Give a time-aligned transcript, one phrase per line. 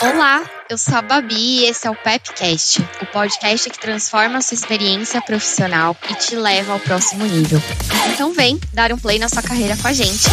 [0.00, 4.40] Olá, eu sou a Babi e esse é o Pepcast, o podcast que transforma a
[4.40, 7.60] sua experiência profissional e te leva ao próximo nível.
[8.12, 10.28] Então vem dar um play na sua carreira com a gente.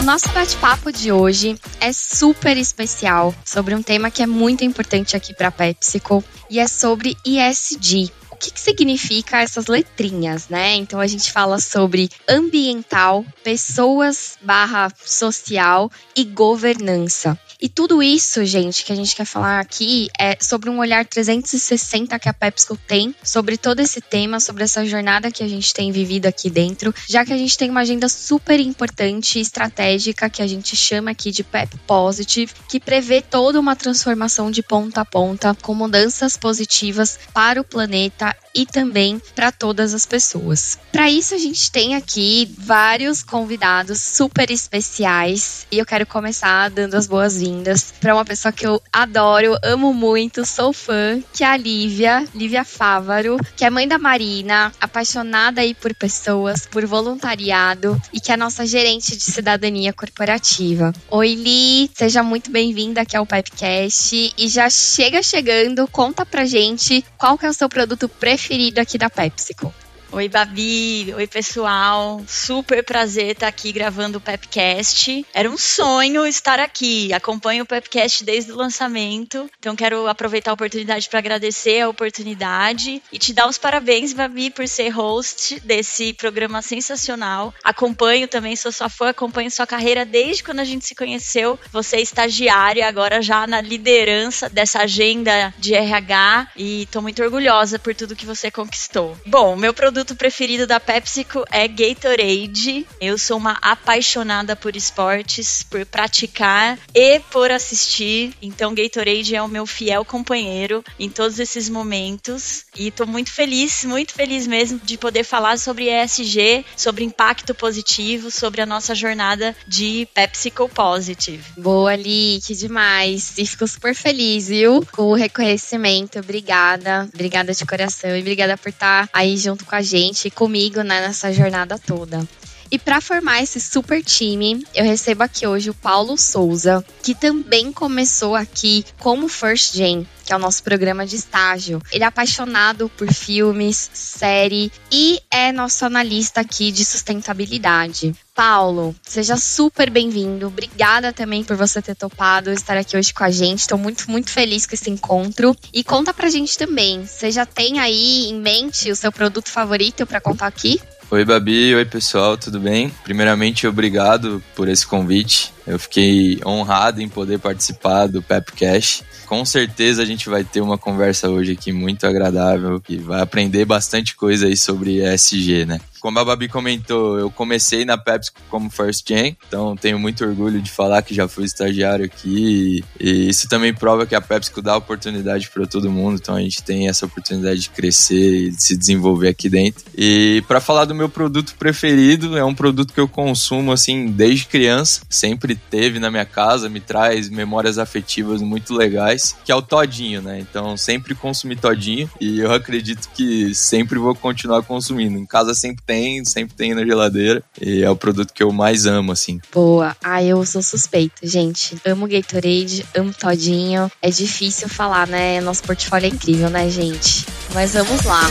[0.00, 5.16] O nosso bate-papo de hoje é super especial sobre um tema que é muito importante
[5.16, 8.12] aqui para a PepsiCo e é sobre ESG,
[8.42, 10.74] que, que significa essas letrinhas, né?
[10.74, 17.38] Então a gente fala sobre ambiental, pessoas barra social e governança.
[17.60, 22.18] E tudo isso, gente, que a gente quer falar aqui é sobre um olhar 360
[22.18, 25.92] que a PepsiCo tem sobre todo esse tema, sobre essa jornada que a gente tem
[25.92, 30.42] vivido aqui dentro, já que a gente tem uma agenda super importante e estratégica que
[30.42, 35.04] a gente chama aqui de Pep Positive, que prevê toda uma transformação de ponta a
[35.04, 40.78] ponta com mudanças positivas para o planeta e também para todas as pessoas.
[40.90, 46.94] Para isso a gente tem aqui vários convidados super especiais e eu quero começar dando
[46.94, 51.56] as boas-vindas para uma pessoa que eu adoro, amo muito, sou fã, que é a
[51.56, 58.20] Lívia, Lívia Fávaro, que é mãe da Marina, apaixonada aí por pessoas, por voluntariado e
[58.20, 60.92] que é nossa gerente de cidadania corporativa.
[61.10, 67.04] Oi, Li, seja muito bem-vinda aqui ao Pipecast e já chega chegando, conta pra gente
[67.16, 69.74] qual que é o seu produto preferido aqui da PepsiCo.
[70.14, 71.10] Oi, Babi.
[71.16, 72.22] Oi, pessoal.
[72.28, 75.24] Super prazer estar aqui gravando o Pepcast.
[75.32, 77.10] Era um sonho estar aqui.
[77.14, 79.48] Acompanho o Pepcast desde o lançamento.
[79.58, 84.50] Então, quero aproveitar a oportunidade para agradecer a oportunidade e te dar os parabéns, Babi,
[84.50, 87.54] por ser host desse programa sensacional.
[87.64, 91.58] Acompanho também, sou sua fã, acompanho sua carreira desde quando a gente se conheceu.
[91.72, 97.78] Você é estagiária, agora já na liderança dessa agenda de RH e estou muito orgulhosa
[97.78, 99.16] por tudo que você conquistou.
[99.24, 102.84] Bom, meu produto produto preferido da PepsiCo é Gatorade.
[103.00, 108.34] Eu sou uma apaixonada por esportes, por praticar e por assistir.
[108.42, 112.64] Então, Gatorade é o meu fiel companheiro em todos esses momentos.
[112.76, 118.28] E tô muito feliz, muito feliz mesmo de poder falar sobre ESG, sobre impacto positivo,
[118.28, 121.44] sobre a nossa jornada de PepsiCo Positive.
[121.56, 123.38] Boa, Li, que demais.
[123.38, 124.84] E fico super feliz, viu?
[124.90, 126.18] Com o reconhecimento.
[126.18, 127.08] Obrigada.
[127.14, 131.06] Obrigada de coração e obrigada por estar aí junto com a gente gente, comigo né,
[131.06, 132.26] nessa jornada toda.
[132.70, 137.70] E para formar esse super time, eu recebo aqui hoje o Paulo Souza, que também
[137.70, 141.82] começou aqui como First Gen, que é o nosso programa de estágio.
[141.92, 148.14] Ele é apaixonado por filmes, série e é nosso analista aqui de sustentabilidade.
[148.34, 150.46] Paulo, seja super bem-vindo.
[150.46, 153.60] Obrigada também por você ter topado estar aqui hoje com a gente.
[153.60, 155.54] Estou muito, muito feliz com esse encontro.
[155.72, 160.06] E conta pra gente também, você já tem aí em mente o seu produto favorito
[160.06, 160.80] para contar aqui?
[161.12, 161.74] Oi, Babi.
[161.74, 162.38] Oi, pessoal.
[162.38, 162.90] Tudo bem?
[163.04, 165.52] Primeiramente, obrigado por esse convite.
[165.66, 169.04] Eu fiquei honrado em poder participar do Pepcast.
[169.26, 173.66] Com certeza a gente vai ter uma conversa hoje aqui muito agradável e vai aprender
[173.66, 175.80] bastante coisa aí sobre ESG, né?
[176.02, 180.60] como a Babi comentou, eu comecei na Pepsi como first gen, então tenho muito orgulho
[180.60, 184.76] de falar que já fui estagiário aqui e, isso também prova que a Pepsi dá
[184.76, 188.76] oportunidade para todo mundo, então a gente tem essa oportunidade de crescer e de se
[188.76, 189.84] desenvolver aqui dentro.
[189.96, 194.46] E para falar do meu produto preferido, é um produto que eu consumo assim desde
[194.46, 199.62] criança, sempre teve na minha casa, me traz memórias afetivas muito legais, que é o
[199.62, 200.38] todinho, né?
[200.40, 205.18] Então sempre consumi todinho e eu acredito que sempre vou continuar consumindo.
[205.18, 207.42] Em casa sempre tem sempre tem na geladeira.
[207.60, 209.40] E é o produto que eu mais amo, assim.
[209.52, 209.96] Boa.
[210.02, 211.76] Ah, eu sou suspeito, gente.
[211.84, 213.90] Amo Gatorade, amo Todinho.
[214.00, 215.40] É difícil falar, né?
[215.40, 217.26] Nosso portfólio é incrível, né, gente?
[217.54, 218.22] Mas vamos lá.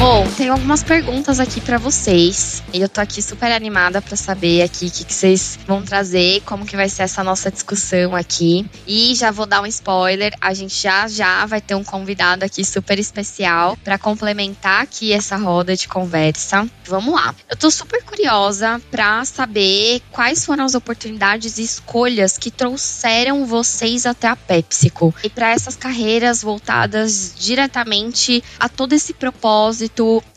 [0.00, 2.62] Bom, tenho algumas perguntas aqui para vocês.
[2.72, 6.40] E eu tô aqui super animada para saber aqui o que, que, vocês vão trazer,
[6.46, 8.64] como que vai ser essa nossa discussão aqui.
[8.86, 12.64] E já vou dar um spoiler, a gente já já vai ter um convidado aqui
[12.64, 16.66] super especial para complementar aqui essa roda de conversa.
[16.86, 17.34] Vamos lá.
[17.50, 24.06] Eu tô super curiosa para saber quais foram as oportunidades e escolhas que trouxeram vocês
[24.06, 25.14] até a PepsiCo.
[25.22, 29.89] E para essas carreiras voltadas diretamente a todo esse propósito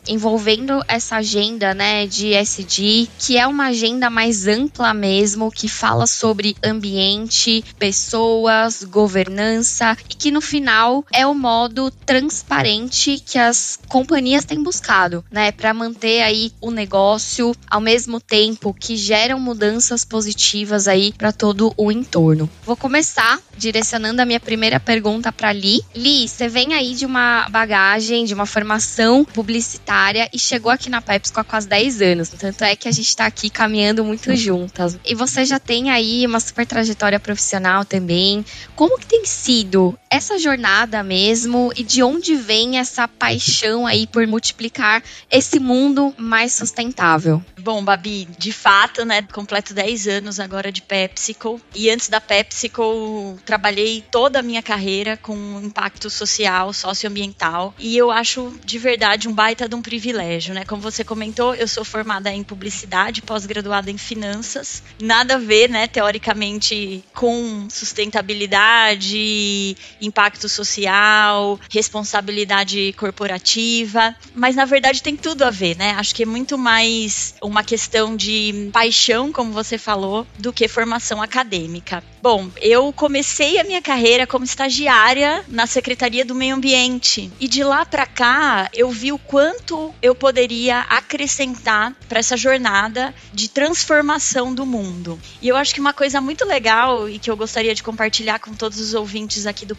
[0.06, 6.06] envolvendo essa agenda, né, de SD, que é uma agenda mais ampla mesmo, que fala
[6.06, 14.44] sobre ambiente, pessoas, governança e que no final é o modo transparente que as companhias
[14.44, 20.86] têm buscado, né, para manter aí o negócio ao mesmo tempo que geram mudanças positivas
[20.86, 22.48] aí para todo o entorno.
[22.64, 25.80] Vou começar direcionando a minha primeira pergunta para Li.
[25.94, 31.02] Li, você vem aí de uma bagagem, de uma formação publicitária e chegou aqui na
[31.02, 32.28] PepsiCo há quase 10 anos.
[32.30, 34.98] Tanto é que a gente está aqui caminhando muito juntas.
[35.04, 38.44] E você já tem aí uma super trajetória profissional também.
[38.74, 44.24] Como que tem sido essa jornada mesmo e de onde vem essa paixão aí por
[44.28, 47.44] multiplicar esse mundo mais sustentável?
[47.58, 53.36] Bom, Babi, de fato, né, completo 10 anos agora de PepsiCo e antes da PepsiCo
[53.44, 59.32] trabalhei toda a minha carreira com impacto social, socioambiental e eu acho de verdade um
[59.32, 60.64] baita de um privilégio, né?
[60.64, 65.88] Como você comentou, eu sou formada em publicidade, pós-graduada em finanças, nada a ver, né,
[65.88, 75.92] teoricamente com sustentabilidade, impacto social, responsabilidade corporativa, mas na verdade tem tudo a ver, né?
[75.92, 81.22] Acho que é muito mais uma questão de paixão, como você falou, do que formação
[81.22, 82.02] acadêmica.
[82.22, 87.62] Bom, eu comecei a minha carreira como estagiária na Secretaria do Meio Ambiente e de
[87.62, 94.54] lá para cá eu vi o quanto eu poderia acrescentar para essa jornada de transformação
[94.54, 95.20] do mundo.
[95.42, 98.54] E eu acho que uma coisa muito legal e que eu gostaria de compartilhar com
[98.54, 99.76] todos os ouvintes aqui do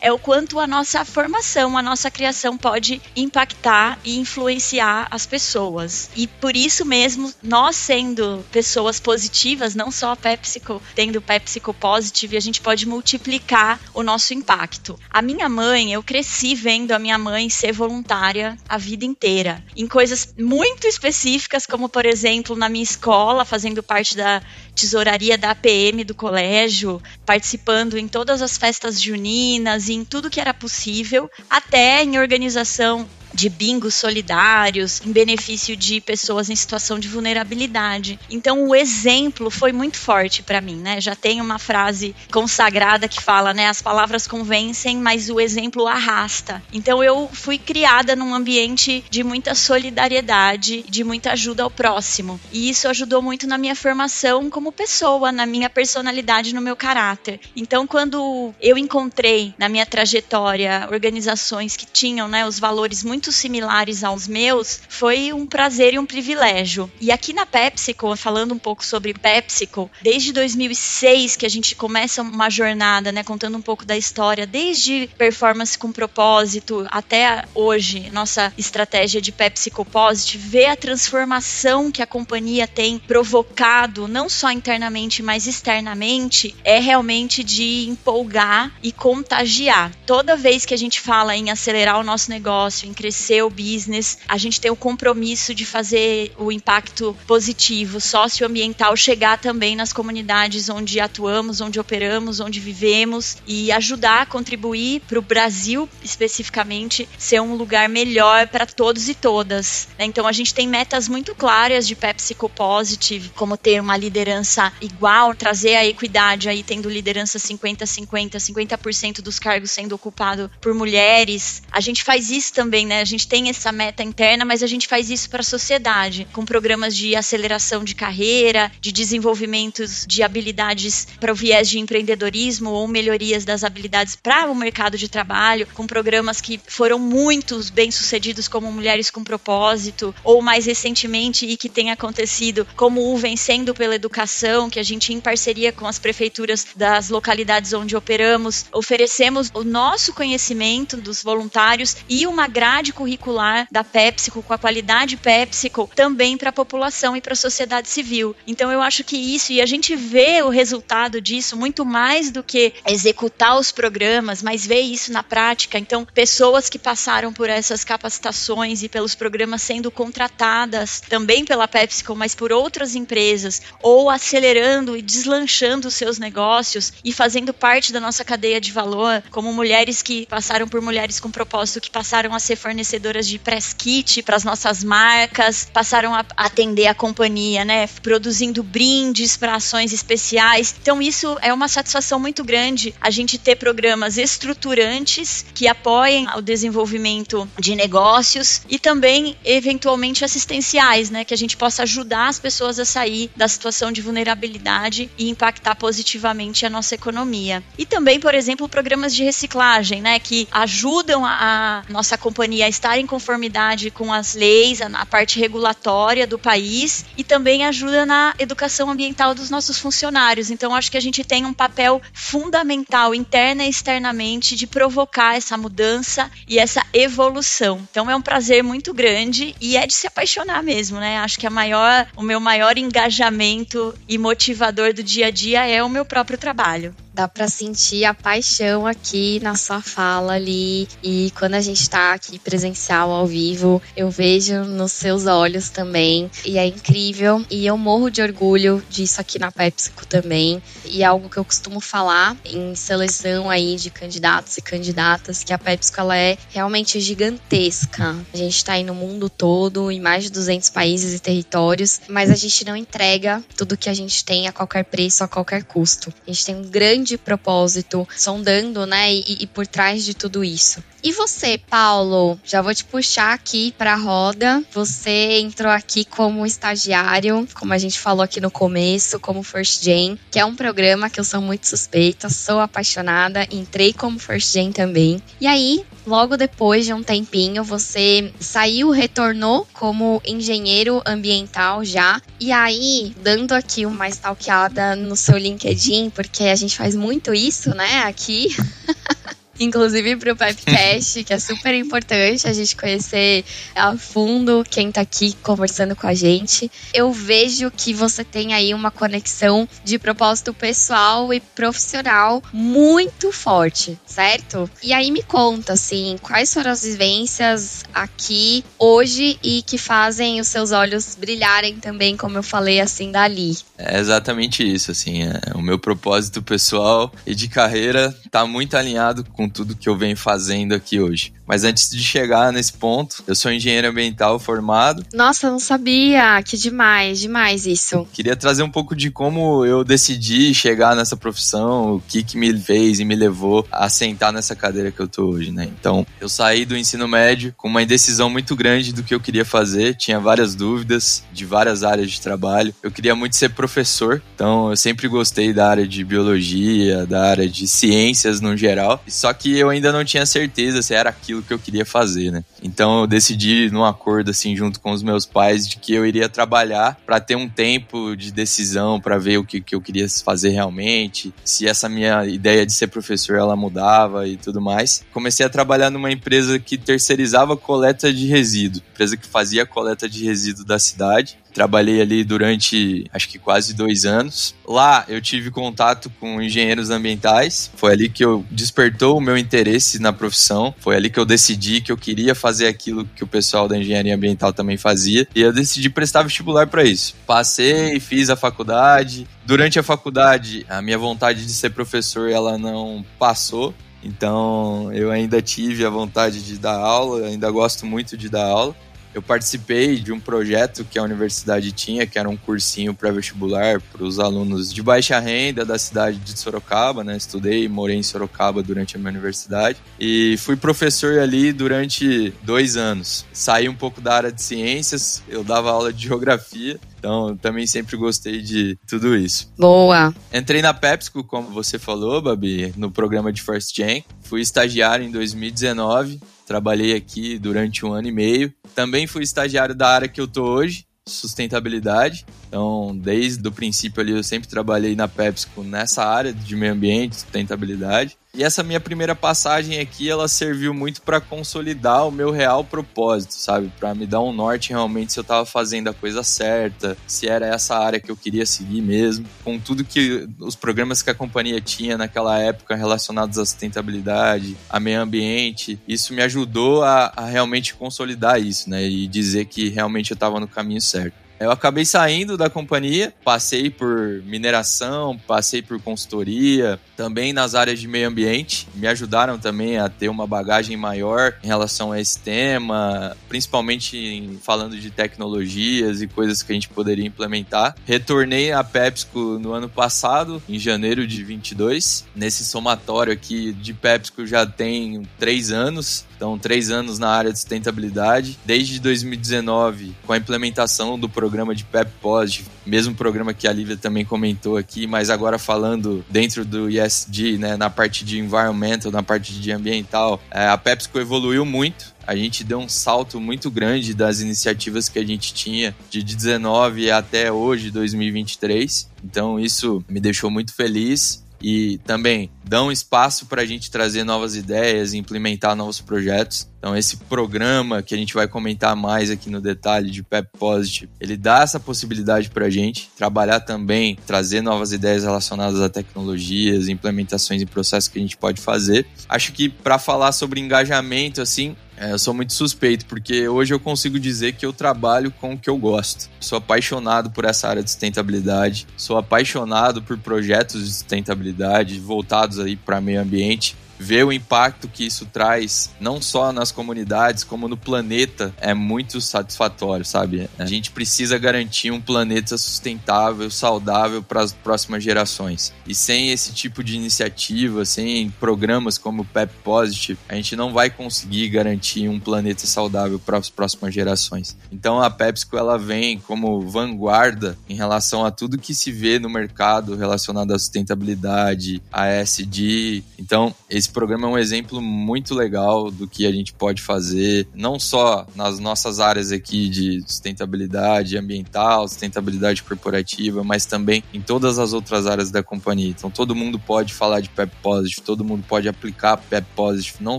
[0.00, 6.10] É o quanto a nossa formação, a nossa criação pode impactar e influenciar as pessoas.
[6.14, 12.36] E por isso mesmo, nós sendo pessoas positivas, não só a PepsiCo tendo PepsiCo Positive,
[12.36, 14.98] a gente pode multiplicar o nosso impacto.
[15.10, 19.86] A minha mãe, eu cresci vendo a minha mãe ser voluntária a vida inteira, em
[19.86, 24.42] coisas muito específicas, como por exemplo, na minha escola, fazendo parte da
[24.74, 30.52] tesouraria da APM do colégio, participando em todas as festas juninas em tudo que era
[30.52, 38.18] possível, até em organização de bingos solidários em benefício de pessoas em situação de vulnerabilidade.
[38.30, 41.00] Então o exemplo foi muito forte para mim, né?
[41.00, 46.62] Já tem uma frase consagrada que fala, né, as palavras convencem, mas o exemplo arrasta.
[46.72, 52.40] Então eu fui criada num ambiente de muita solidariedade, de muita ajuda ao próximo.
[52.50, 57.38] E isso ajudou muito na minha formação como pessoa, na minha personalidade, no meu caráter.
[57.54, 63.32] Então quando eu encontrei na minha trajetória organizações que tinham, né, os valores muito muito
[63.32, 66.90] similares aos meus, foi um prazer e um privilégio.
[67.00, 72.22] E aqui na PepsiCo, falando um pouco sobre PepsiCo, desde 2006 que a gente começa
[72.22, 78.52] uma jornada, né, contando um pouco da história, desde performance com propósito até hoje, nossa
[78.56, 85.20] estratégia de PepsiCo Positive, ver a transformação que a companhia tem provocado, não só internamente,
[85.20, 89.90] mas externamente, é realmente de empolgar e contagiar.
[90.06, 93.48] Toda vez que a gente fala em acelerar o nosso negócio, em crescer crescer o
[93.48, 99.92] business, a gente tem o compromisso de fazer o impacto positivo socioambiental chegar também nas
[99.92, 107.08] comunidades onde atuamos, onde operamos, onde vivemos e ajudar a contribuir para o Brasil especificamente
[107.16, 109.88] ser um lugar melhor para todos e todas.
[109.98, 110.04] Né?
[110.04, 115.34] Então a gente tem metas muito claras de PepsiCo Positive, como ter uma liderança igual,
[115.34, 121.62] trazer a equidade aí tendo liderança 50-50, 50% dos cargos sendo ocupado por mulheres.
[121.72, 122.95] A gente faz isso também, né?
[123.04, 126.96] Gente tem essa meta interna, mas a gente faz isso para a sociedade, com programas
[126.96, 133.44] de aceleração de carreira, de desenvolvimentos de habilidades para o viés de empreendedorismo ou melhorias
[133.44, 138.72] das habilidades para o mercado de trabalho, com programas que foram muitos bem sucedidos, como
[138.72, 144.70] Mulheres com Propósito, ou mais recentemente e que tem acontecido, como o Vencendo pela Educação,
[144.70, 150.12] que a gente, em parceria com as prefeituras das localidades onde operamos, oferecemos o nosso
[150.12, 156.50] conhecimento dos voluntários e uma grade curricular da PepsiCo, com a qualidade PepsiCo, também para
[156.50, 158.34] a população e para a sociedade civil.
[158.46, 162.42] Então eu acho que isso, e a gente vê o resultado disso muito mais do
[162.42, 165.78] que executar os programas, mas ver isso na prática.
[165.78, 172.14] Então, pessoas que passaram por essas capacitações e pelos programas sendo contratadas também pela PepsiCo,
[172.14, 178.24] mas por outras empresas, ou acelerando e deslanchando seus negócios e fazendo parte da nossa
[178.24, 182.56] cadeia de valor, como mulheres que passaram por mulheres com propósito, que passaram a ser
[182.76, 188.62] fornecedoras de press kit para as nossas marcas, passaram a atender a companhia, né, produzindo
[188.62, 190.74] brindes para ações especiais.
[190.82, 196.42] Então isso é uma satisfação muito grande a gente ter programas estruturantes que apoiem o
[196.42, 202.78] desenvolvimento de negócios e também eventualmente assistenciais, né, que a gente possa ajudar as pessoas
[202.78, 207.64] a sair da situação de vulnerabilidade e impactar positivamente a nossa economia.
[207.78, 212.68] E também, por exemplo, programas de reciclagem, né, que ajudam a, a nossa companhia a
[212.68, 218.04] estar em conformidade com as leis, a, a parte regulatória do país e também ajuda
[218.04, 220.50] na educação ambiental dos nossos funcionários.
[220.50, 225.56] Então, acho que a gente tem um papel fundamental, interna e externamente, de provocar essa
[225.56, 227.86] mudança e essa evolução.
[227.88, 231.18] Então, é um prazer muito grande e é de se apaixonar mesmo, né?
[231.18, 235.82] Acho que a maior, o meu maior engajamento e motivador do dia a dia é
[235.84, 236.94] o meu próprio trabalho.
[237.16, 240.86] Dá para sentir a paixão aqui na sua fala ali.
[241.02, 246.30] E quando a gente tá aqui presencial, ao vivo, eu vejo nos seus olhos também.
[246.44, 247.42] E é incrível.
[247.50, 250.62] E eu morro de orgulho disso aqui na PepsiCo também.
[250.84, 255.54] E é algo que eu costumo falar em seleção aí de candidatos e candidatas, que
[255.54, 258.14] a PepsiCo ela é realmente gigantesca.
[258.34, 262.30] A gente tá aí no mundo todo, em mais de 200 países e territórios, mas
[262.30, 266.12] a gente não entrega tudo que a gente tem a qualquer preço, a qualquer custo.
[266.26, 269.12] A gente tem um grande grande propósito sondando, né?
[269.14, 270.82] E, e, por trás de tudo isso.
[271.06, 272.36] E você, Paulo?
[272.44, 274.60] Já vou te puxar aqui para a roda.
[274.72, 280.18] Você entrou aqui como estagiário, como a gente falou aqui no começo, como First Gen,
[280.32, 284.72] que é um programa que eu sou muito suspeita, sou apaixonada, entrei como First Gen
[284.72, 285.22] também.
[285.40, 292.20] E aí, logo depois de um tempinho, você saiu, retornou como engenheiro ambiental já.
[292.40, 297.72] E aí, dando aqui uma stalkeada no seu LinkedIn, porque a gente faz muito isso,
[297.76, 298.48] né, aqui.
[299.58, 303.44] inclusive para o que é super importante a gente conhecer
[303.74, 306.70] a fundo quem está aqui conversando com a gente.
[306.92, 313.98] Eu vejo que você tem aí uma conexão de propósito pessoal e profissional muito forte,
[314.06, 314.70] certo?
[314.82, 320.48] E aí me conta, assim, quais foram as vivências aqui hoje e que fazem os
[320.48, 323.56] seus olhos brilharem também, como eu falei, assim, dali.
[323.78, 329.24] É exatamente isso, assim, é, o meu propósito pessoal e de carreira está muito alinhado
[329.32, 331.32] com com tudo que eu venho fazendo aqui hoje.
[331.46, 335.04] Mas antes de chegar nesse ponto, eu sou engenheiro ambiental formado.
[335.14, 336.42] Nossa, não sabia.
[336.42, 338.06] Que demais, demais isso.
[338.12, 342.56] Queria trazer um pouco de como eu decidi chegar nessa profissão, o que que me
[342.58, 345.68] fez e me levou a sentar nessa cadeira que eu tô hoje, né?
[345.78, 349.44] Então, eu saí do ensino médio com uma indecisão muito grande do que eu queria
[349.44, 352.74] fazer, tinha várias dúvidas de várias áreas de trabalho.
[352.82, 357.48] Eu queria muito ser professor, então eu sempre gostei da área de biologia, da área
[357.48, 359.02] de ciências no geral.
[359.06, 362.44] Só que eu ainda não tinha certeza se era aquilo que eu queria fazer, né?
[362.62, 366.28] Então eu decidi num acordo assim junto com os meus pais de que eu iria
[366.28, 370.50] trabalhar para ter um tempo de decisão para ver o que, que eu queria fazer
[370.50, 375.04] realmente, se essa minha ideia de ser professor ela mudava e tudo mais.
[375.12, 380.24] Comecei a trabalhar numa empresa que terceirizava coleta de resíduo, empresa que fazia coleta de
[380.24, 384.54] resíduo da cidade Trabalhei ali durante acho que quase dois anos.
[384.68, 387.70] Lá eu tive contato com engenheiros ambientais.
[387.74, 390.74] Foi ali que eu despertou o meu interesse na profissão.
[390.78, 394.14] Foi ali que eu decidi que eu queria fazer aquilo que o pessoal da engenharia
[394.14, 395.26] ambiental também fazia.
[395.34, 397.16] E eu decidi prestar vestibular para isso.
[397.26, 399.26] Passei, fiz a faculdade.
[399.46, 403.72] Durante a faculdade, a minha vontade de ser professor ela não passou.
[404.04, 408.76] Então eu ainda tive a vontade de dar aula, ainda gosto muito de dar aula
[409.16, 414.04] eu participei de um projeto que a universidade tinha, que era um cursinho pré-vestibular para
[414.04, 417.16] os alunos de baixa renda da cidade de Sorocaba, né?
[417.16, 422.76] Estudei e morei em Sorocaba durante a minha universidade e fui professor ali durante dois
[422.76, 423.24] anos.
[423.32, 427.96] Saí um pouco da área de ciências, eu dava aula de geografia então, também sempre
[427.96, 429.52] gostei de tudo isso.
[429.56, 430.12] Boa.
[430.34, 434.04] Entrei na PepsiCo, como você falou, Babi, no programa de First Gen.
[434.22, 436.20] Fui estagiário em 2019.
[436.44, 438.52] Trabalhei aqui durante um ano e meio.
[438.74, 442.26] Também fui estagiário da área que eu tô hoje, sustentabilidade.
[442.48, 447.14] Então, desde o princípio ali, eu sempre trabalhei na PepsiCo nessa área de meio ambiente,
[447.14, 448.16] sustentabilidade.
[448.36, 453.32] E essa minha primeira passagem aqui, ela serviu muito para consolidar o meu real propósito,
[453.32, 453.72] sabe?
[453.80, 457.46] Para me dar um norte realmente se eu estava fazendo a coisa certa, se era
[457.46, 459.24] essa área que eu queria seguir mesmo.
[459.42, 464.78] Com tudo que os programas que a companhia tinha naquela época relacionados à sustentabilidade, a
[464.78, 468.86] meio ambiente, isso me ajudou a, a realmente consolidar isso, né?
[468.86, 471.25] E dizer que realmente eu estava no caminho certo.
[471.38, 477.86] Eu acabei saindo da companhia, passei por mineração, passei por consultoria, também nas áreas de
[477.86, 478.66] meio ambiente.
[478.74, 484.38] Me ajudaram também a ter uma bagagem maior em relação a esse tema, principalmente em,
[484.42, 487.74] falando de tecnologias e coisas que a gente poderia implementar.
[487.84, 492.06] Retornei a PepsiCo no ano passado, em janeiro de 22.
[492.14, 496.06] Nesse somatório aqui de PepsiCo já tem três anos.
[496.16, 498.38] Então, três anos na área de sustentabilidade.
[498.42, 503.76] Desde 2019, com a implementação do programa de PEP Positive, mesmo programa que a Lívia
[503.76, 509.02] também comentou aqui, mas agora falando dentro do ESG, né, na parte de environmental, na
[509.02, 513.92] parte de ambiental, é, a PepsiCo evoluiu muito a gente deu um salto muito grande
[513.92, 518.88] das iniciativas que a gente tinha de 19 até hoje, 2023.
[519.04, 524.36] Então isso me deixou muito feliz e também dão espaço para a gente trazer novas
[524.36, 526.48] ideias, implementar novos projetos.
[526.58, 530.90] Então, esse programa que a gente vai comentar mais aqui no detalhe de Pep Positive,
[531.00, 536.68] ele dá essa possibilidade para a gente trabalhar também, trazer novas ideias relacionadas a tecnologias,
[536.68, 538.86] implementações e processos que a gente pode fazer.
[539.08, 543.60] Acho que para falar sobre engajamento, assim, é, eu sou muito suspeito, porque hoje eu
[543.60, 546.08] consigo dizer que eu trabalho com o que eu gosto.
[546.18, 552.56] Sou apaixonado por essa área de sustentabilidade, sou apaixonado por projetos de sustentabilidade voltados aí
[552.56, 557.56] para meio ambiente ver o impacto que isso traz, não só nas comunidades, como no
[557.56, 560.28] planeta, é muito satisfatório, sabe?
[560.38, 565.52] A gente precisa garantir um planeta sustentável, saudável para as próximas gerações.
[565.66, 570.52] E sem esse tipo de iniciativa, sem programas como o PEP Positive, a gente não
[570.52, 574.36] vai conseguir garantir um planeta saudável para as próximas gerações.
[574.50, 579.08] Então a PepsiCo ela vem como vanguarda em relação a tudo que se vê no
[579.08, 582.82] mercado relacionado à sustentabilidade, a SD.
[582.98, 587.26] Então, esse esse programa é um exemplo muito legal do que a gente pode fazer,
[587.34, 594.38] não só nas nossas áreas aqui de sustentabilidade ambiental, sustentabilidade corporativa, mas também em todas
[594.38, 595.68] as outras áreas da companhia.
[595.68, 599.98] Então todo mundo pode falar de Pep Positive, todo mundo pode aplicar Pep Positive, não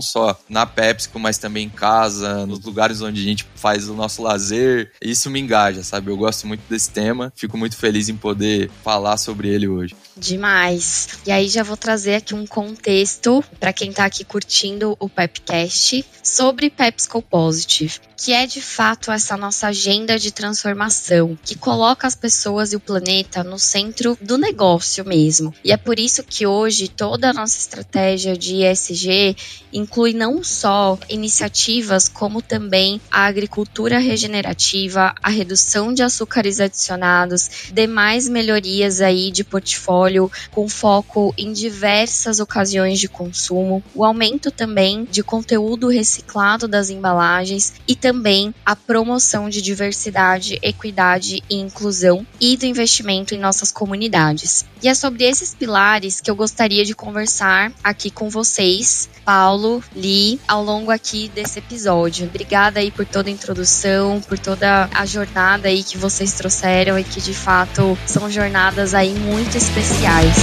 [0.00, 4.22] só na PepsiCo, mas também em casa, nos lugares onde a gente faz o nosso
[4.22, 4.92] lazer.
[5.02, 6.10] Isso me engaja, sabe?
[6.10, 9.94] Eu gosto muito desse tema, fico muito feliz em poder falar sobre ele hoje.
[10.18, 11.08] Demais.
[11.24, 16.04] E aí já vou trazer aqui um contexto para quem está aqui curtindo o Pepcast
[16.22, 22.16] sobre PepsiCo Positive, que é de fato essa nossa agenda de transformação que coloca as
[22.16, 25.54] pessoas e o planeta no centro do negócio mesmo.
[25.64, 29.36] E é por isso que hoje toda a nossa estratégia de ESG
[29.72, 38.28] inclui não só iniciativas como também a agricultura regenerativa, a redução de açúcares adicionados, demais
[38.28, 45.04] melhorias aí de portfólio óleo com foco em diversas ocasiões de consumo, o aumento também
[45.10, 52.56] de conteúdo reciclado das embalagens e também a promoção de diversidade, equidade e inclusão e
[52.56, 54.64] do investimento em nossas comunidades.
[54.82, 60.40] E é sobre esses pilares que eu gostaria de conversar aqui com vocês, Paulo, Li,
[60.48, 62.26] ao longo aqui desse episódio.
[62.26, 67.04] Obrigada aí por toda a introdução, por toda a jornada aí que vocês trouxeram e
[67.04, 70.36] que de fato são jornadas aí muito especiais sociais.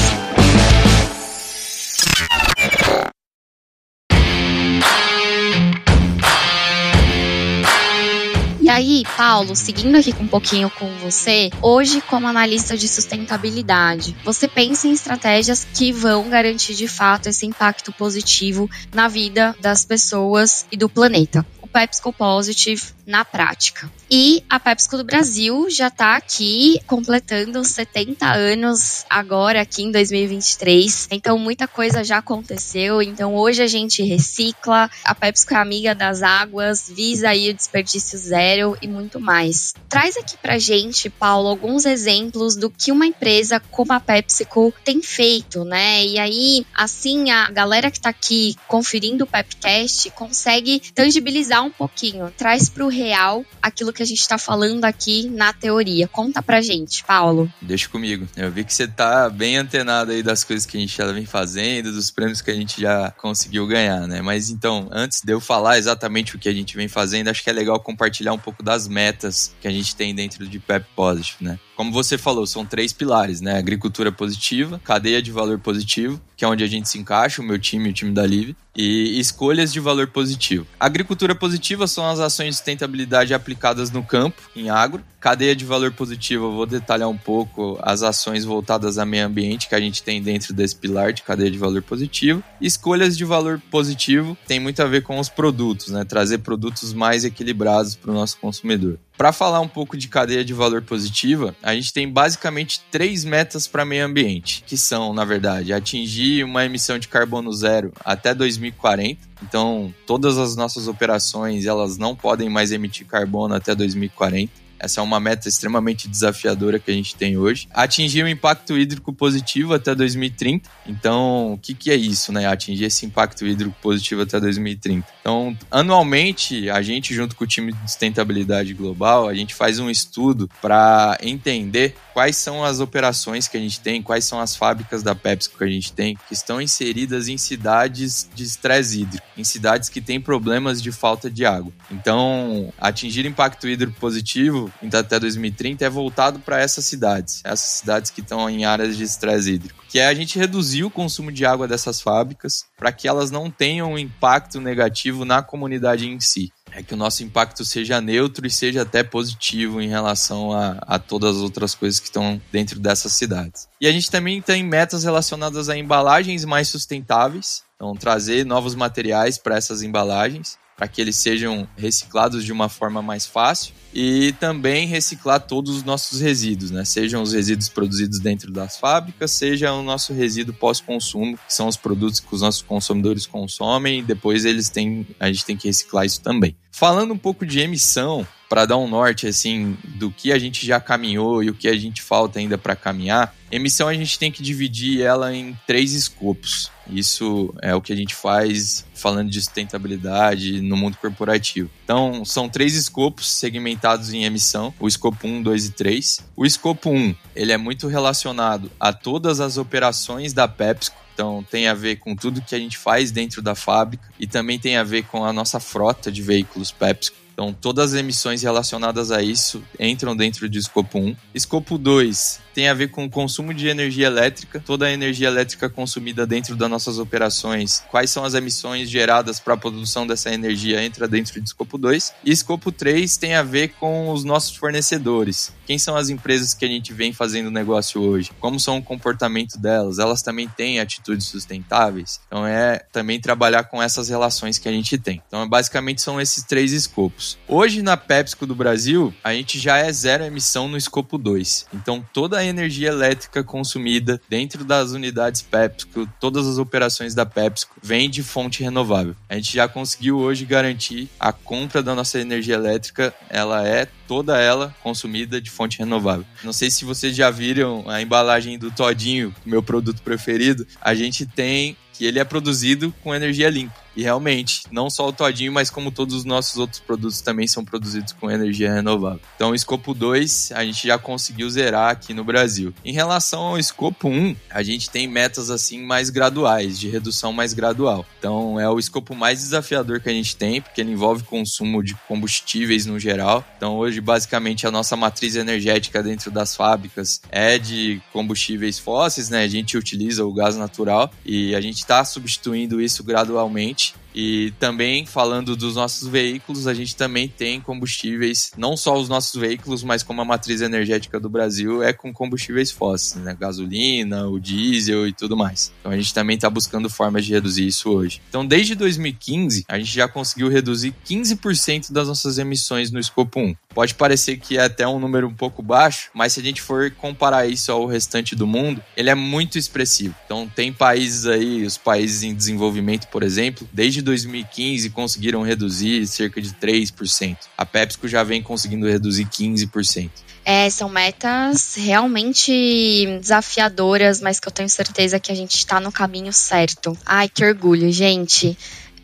[8.61, 14.47] E aí, Paulo, seguindo aqui um pouquinho com você, hoje como analista de sustentabilidade, você
[14.47, 20.65] pensa em estratégias que vão garantir de fato esse impacto positivo na vida das pessoas
[20.71, 21.45] e do planeta.
[21.75, 23.91] PepsiCo Positive na prática.
[24.09, 31.09] E a PepsiCo do Brasil já está aqui completando 70 anos agora aqui em 2023.
[31.11, 33.01] Então muita coisa já aconteceu.
[33.01, 38.17] Então hoje a gente recicla, a PepsiCo é amiga das águas, visa aí o desperdício
[38.17, 39.73] zero e muito mais.
[39.89, 45.01] Traz aqui pra gente, Paulo, alguns exemplos do que uma empresa como a PepsiCo tem
[45.01, 46.05] feito, né?
[46.05, 52.31] E aí, assim, a galera que está aqui conferindo o Pepcast consegue tangibilizar um pouquinho,
[52.37, 56.07] traz pro real aquilo que a gente está falando aqui na teoria.
[56.07, 57.51] Conta pra gente, Paulo.
[57.61, 58.27] Deixa comigo.
[58.35, 61.25] Eu vi que você tá bem antenado aí das coisas que a gente já vem
[61.25, 64.21] fazendo, dos prêmios que a gente já conseguiu ganhar, né?
[64.21, 67.49] Mas então, antes de eu falar exatamente o que a gente vem fazendo, acho que
[67.49, 71.43] é legal compartilhar um pouco das metas que a gente tem dentro de Pep Positive,
[71.43, 71.59] né?
[71.75, 73.57] Como você falou, são três pilares, né?
[73.57, 77.59] Agricultura positiva, cadeia de valor positivo, que é onde a gente se encaixa, o meu
[77.59, 80.65] time o time da Live, e escolhas de valor positivo.
[80.79, 85.03] Agricultura positiva são as ações de sustentabilidade aplicadas no campo, em agro.
[85.19, 89.67] Cadeia de valor positivo, eu vou detalhar um pouco as ações voltadas a meio ambiente
[89.67, 92.43] que a gente tem dentro desse pilar de cadeia de valor positivo.
[92.61, 96.03] Escolhas de valor positivo tem muito a ver com os produtos, né?
[96.05, 98.99] Trazer produtos mais equilibrados para o nosso consumidor.
[99.17, 103.65] Para falar um pouco de cadeia de valor positiva, a gente tem basicamente três metas
[103.65, 109.21] para meio ambiente, que são, na verdade, atingir uma emissão de carbono zero até 2040.
[109.41, 114.64] Então, todas as nossas operações, elas não podem mais emitir carbono até 2040.
[114.85, 117.67] Essa é uma meta extremamente desafiadora que a gente tem hoje.
[117.73, 120.69] Atingir um impacto hídrico positivo até 2030.
[120.85, 122.45] Então, o que, que é isso, né?
[122.45, 125.07] Atingir esse impacto hídrico positivo até 2030.
[125.19, 129.89] Então, anualmente, a gente, junto com o time de sustentabilidade global, a gente faz um
[129.89, 135.01] estudo para entender quais são as operações que a gente tem, quais são as fábricas
[135.01, 139.43] da PepsiCo que a gente tem, que estão inseridas em cidades de estresse hídrico, em
[139.43, 141.73] cidades que têm problemas de falta de água.
[141.91, 148.21] Então, atingir impacto hídrico positivo até 2030 é voltado para essas cidades, essas cidades que
[148.21, 151.67] estão em áreas de estresse hídrico, que é a gente reduzir o consumo de água
[151.67, 156.51] dessas fábricas para que elas não tenham um impacto negativo na comunidade em si.
[156.71, 160.99] É que o nosso impacto seja neutro e seja até positivo em relação a, a
[160.99, 163.69] todas as outras coisas que estão dentro dessas cidades.
[163.79, 169.37] E a gente também tem metas relacionadas a embalagens mais sustentáveis, então trazer novos materiais
[169.37, 174.85] para essas embalagens para que eles sejam reciclados de uma forma mais fácil e também
[174.87, 176.83] reciclar todos os nossos resíduos, né?
[176.83, 181.77] Sejam os resíduos produzidos dentro das fábricas, seja o nosso resíduo pós-consumo, que são os
[181.77, 186.05] produtos que os nossos consumidores consomem e depois eles têm, a gente tem que reciclar
[186.05, 186.57] isso também.
[186.75, 190.77] Falando um pouco de emissão, para dar um norte assim do que a gente já
[190.77, 194.43] caminhou e o que a gente falta ainda para caminhar, emissão a gente tem que
[194.43, 196.69] dividir ela em três escopos.
[196.85, 201.69] Isso é o que a gente faz falando de sustentabilidade no mundo corporativo.
[201.85, 206.19] Então, são três escopos segmentados em emissão, o escopo 1, 2 e 3.
[206.35, 211.67] O escopo 1, ele é muito relacionado a todas as operações da PepsiCo, então tem
[211.67, 214.83] a ver com tudo que a gente faz dentro da fábrica e também tem a
[214.83, 217.24] ver com a nossa frota de veículos PepsiCo.
[217.35, 221.15] Então, todas as emissões relacionadas a isso entram dentro do escopo 1.
[221.33, 225.69] Escopo 2 tem a ver com o consumo de energia elétrica, toda a energia elétrica
[225.69, 230.81] consumida dentro das nossas operações, quais são as emissões geradas para a produção dessa energia
[230.81, 232.13] entra dentro do escopo 2.
[232.23, 235.51] E escopo 3 tem a ver com os nossos fornecedores.
[235.65, 238.31] Quem são as empresas que a gente vem fazendo negócio hoje?
[238.39, 239.99] Como são o comportamento delas?
[239.99, 242.21] Elas também têm atitudes sustentáveis?
[242.27, 245.21] Então é também trabalhar com essas relações que a gente tem.
[245.27, 247.24] Então basicamente são esses três escopos.
[247.47, 251.67] Hoje na PepsiCo do Brasil, a gente já é zero emissão no escopo 2.
[251.73, 257.75] Então toda a energia elétrica consumida dentro das unidades PepsiCo, todas as operações da PepsiCo,
[257.81, 259.15] vem de fonte renovável.
[259.29, 264.39] A gente já conseguiu hoje garantir a compra da nossa energia elétrica, ela é toda
[264.39, 266.25] ela consumida de fonte renovável.
[266.43, 270.65] Não sei se vocês já viram a embalagem do Todinho, meu produto preferido.
[270.81, 273.85] A gente tem que ele é produzido com energia limpa.
[273.95, 277.63] E realmente, não só o todinho, mas como todos os nossos outros produtos também são
[277.63, 279.21] produzidos com energia renovável.
[279.35, 282.73] Então, o escopo 2 a gente já conseguiu zerar aqui no Brasil.
[282.83, 287.31] Em relação ao escopo 1, um, a gente tem metas assim mais graduais, de redução
[287.31, 288.05] mais gradual.
[288.19, 291.95] Então, é o escopo mais desafiador que a gente tem, porque ele envolve consumo de
[292.07, 293.45] combustíveis no geral.
[293.55, 299.43] Então, hoje, basicamente, a nossa matriz energética dentro das fábricas é de combustíveis fósseis, né?
[299.43, 305.05] A gente utiliza o gás natural e a gente está substituindo isso gradualmente e também
[305.05, 310.03] falando dos nossos veículos, a gente também tem combustíveis, não só os nossos veículos, mas
[310.03, 313.35] como a matriz energética do Brasil é com combustíveis fósseis, né?
[313.37, 315.73] Gasolina, o diesel e tudo mais.
[315.81, 318.21] Então a gente também está buscando formas de reduzir isso hoje.
[318.29, 323.55] Então desde 2015, a gente já conseguiu reduzir 15% das nossas emissões no escopo 1.
[323.73, 326.89] Pode parecer que é até um número um pouco baixo, mas se a gente for
[326.91, 330.15] comparar isso ao restante do mundo, ele é muito expressivo.
[330.25, 336.41] Então tem países aí, os países em desenvolvimento, por exemplo, desde 2015 conseguiram reduzir cerca
[336.41, 337.37] de 3%.
[337.57, 340.09] A PepsiCo já vem conseguindo reduzir 15%.
[340.45, 345.91] É, são metas realmente desafiadoras, mas que eu tenho certeza que a gente está no
[345.91, 346.95] caminho certo.
[347.03, 348.55] Ai, que orgulho, gente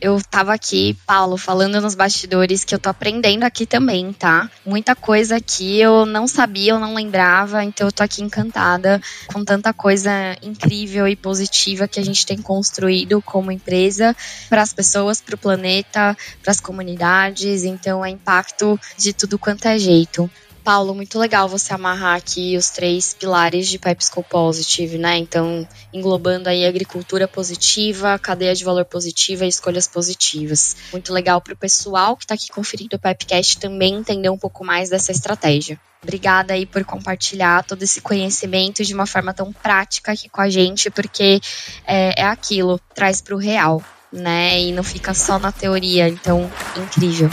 [0.02, 4.50] eu tava aqui, Paulo, falando nos bastidores que eu tô aprendendo aqui também, tá?
[4.66, 9.00] Muita coisa aqui eu não sabia, eu não lembrava, então eu tô aqui encantada
[9.32, 10.12] com tanta coisa
[10.42, 14.16] incrível e positiva que a gente tem construído como empresa
[14.50, 19.68] para as pessoas, para o planeta, para as comunidades, então é impacto de tudo quanto
[19.68, 20.30] é jeito.
[20.64, 25.18] Paulo, muito legal você amarrar aqui os três pilares de PepsiCo Positive, né?
[25.18, 30.78] Então, englobando aí agricultura positiva, cadeia de valor positiva e escolhas positivas.
[30.92, 34.64] Muito legal para o pessoal que está aqui conferindo o Pepcast também entender um pouco
[34.64, 35.80] mais dessa estratégia.
[36.04, 40.50] Obrigada aí por compartilhar todo esse conhecimento de uma forma tão prática aqui com a
[40.50, 41.40] gente, porque
[41.86, 44.60] é, é aquilo, traz para o real, né?
[44.60, 46.08] E não fica só na teoria.
[46.08, 47.30] Então, incrível.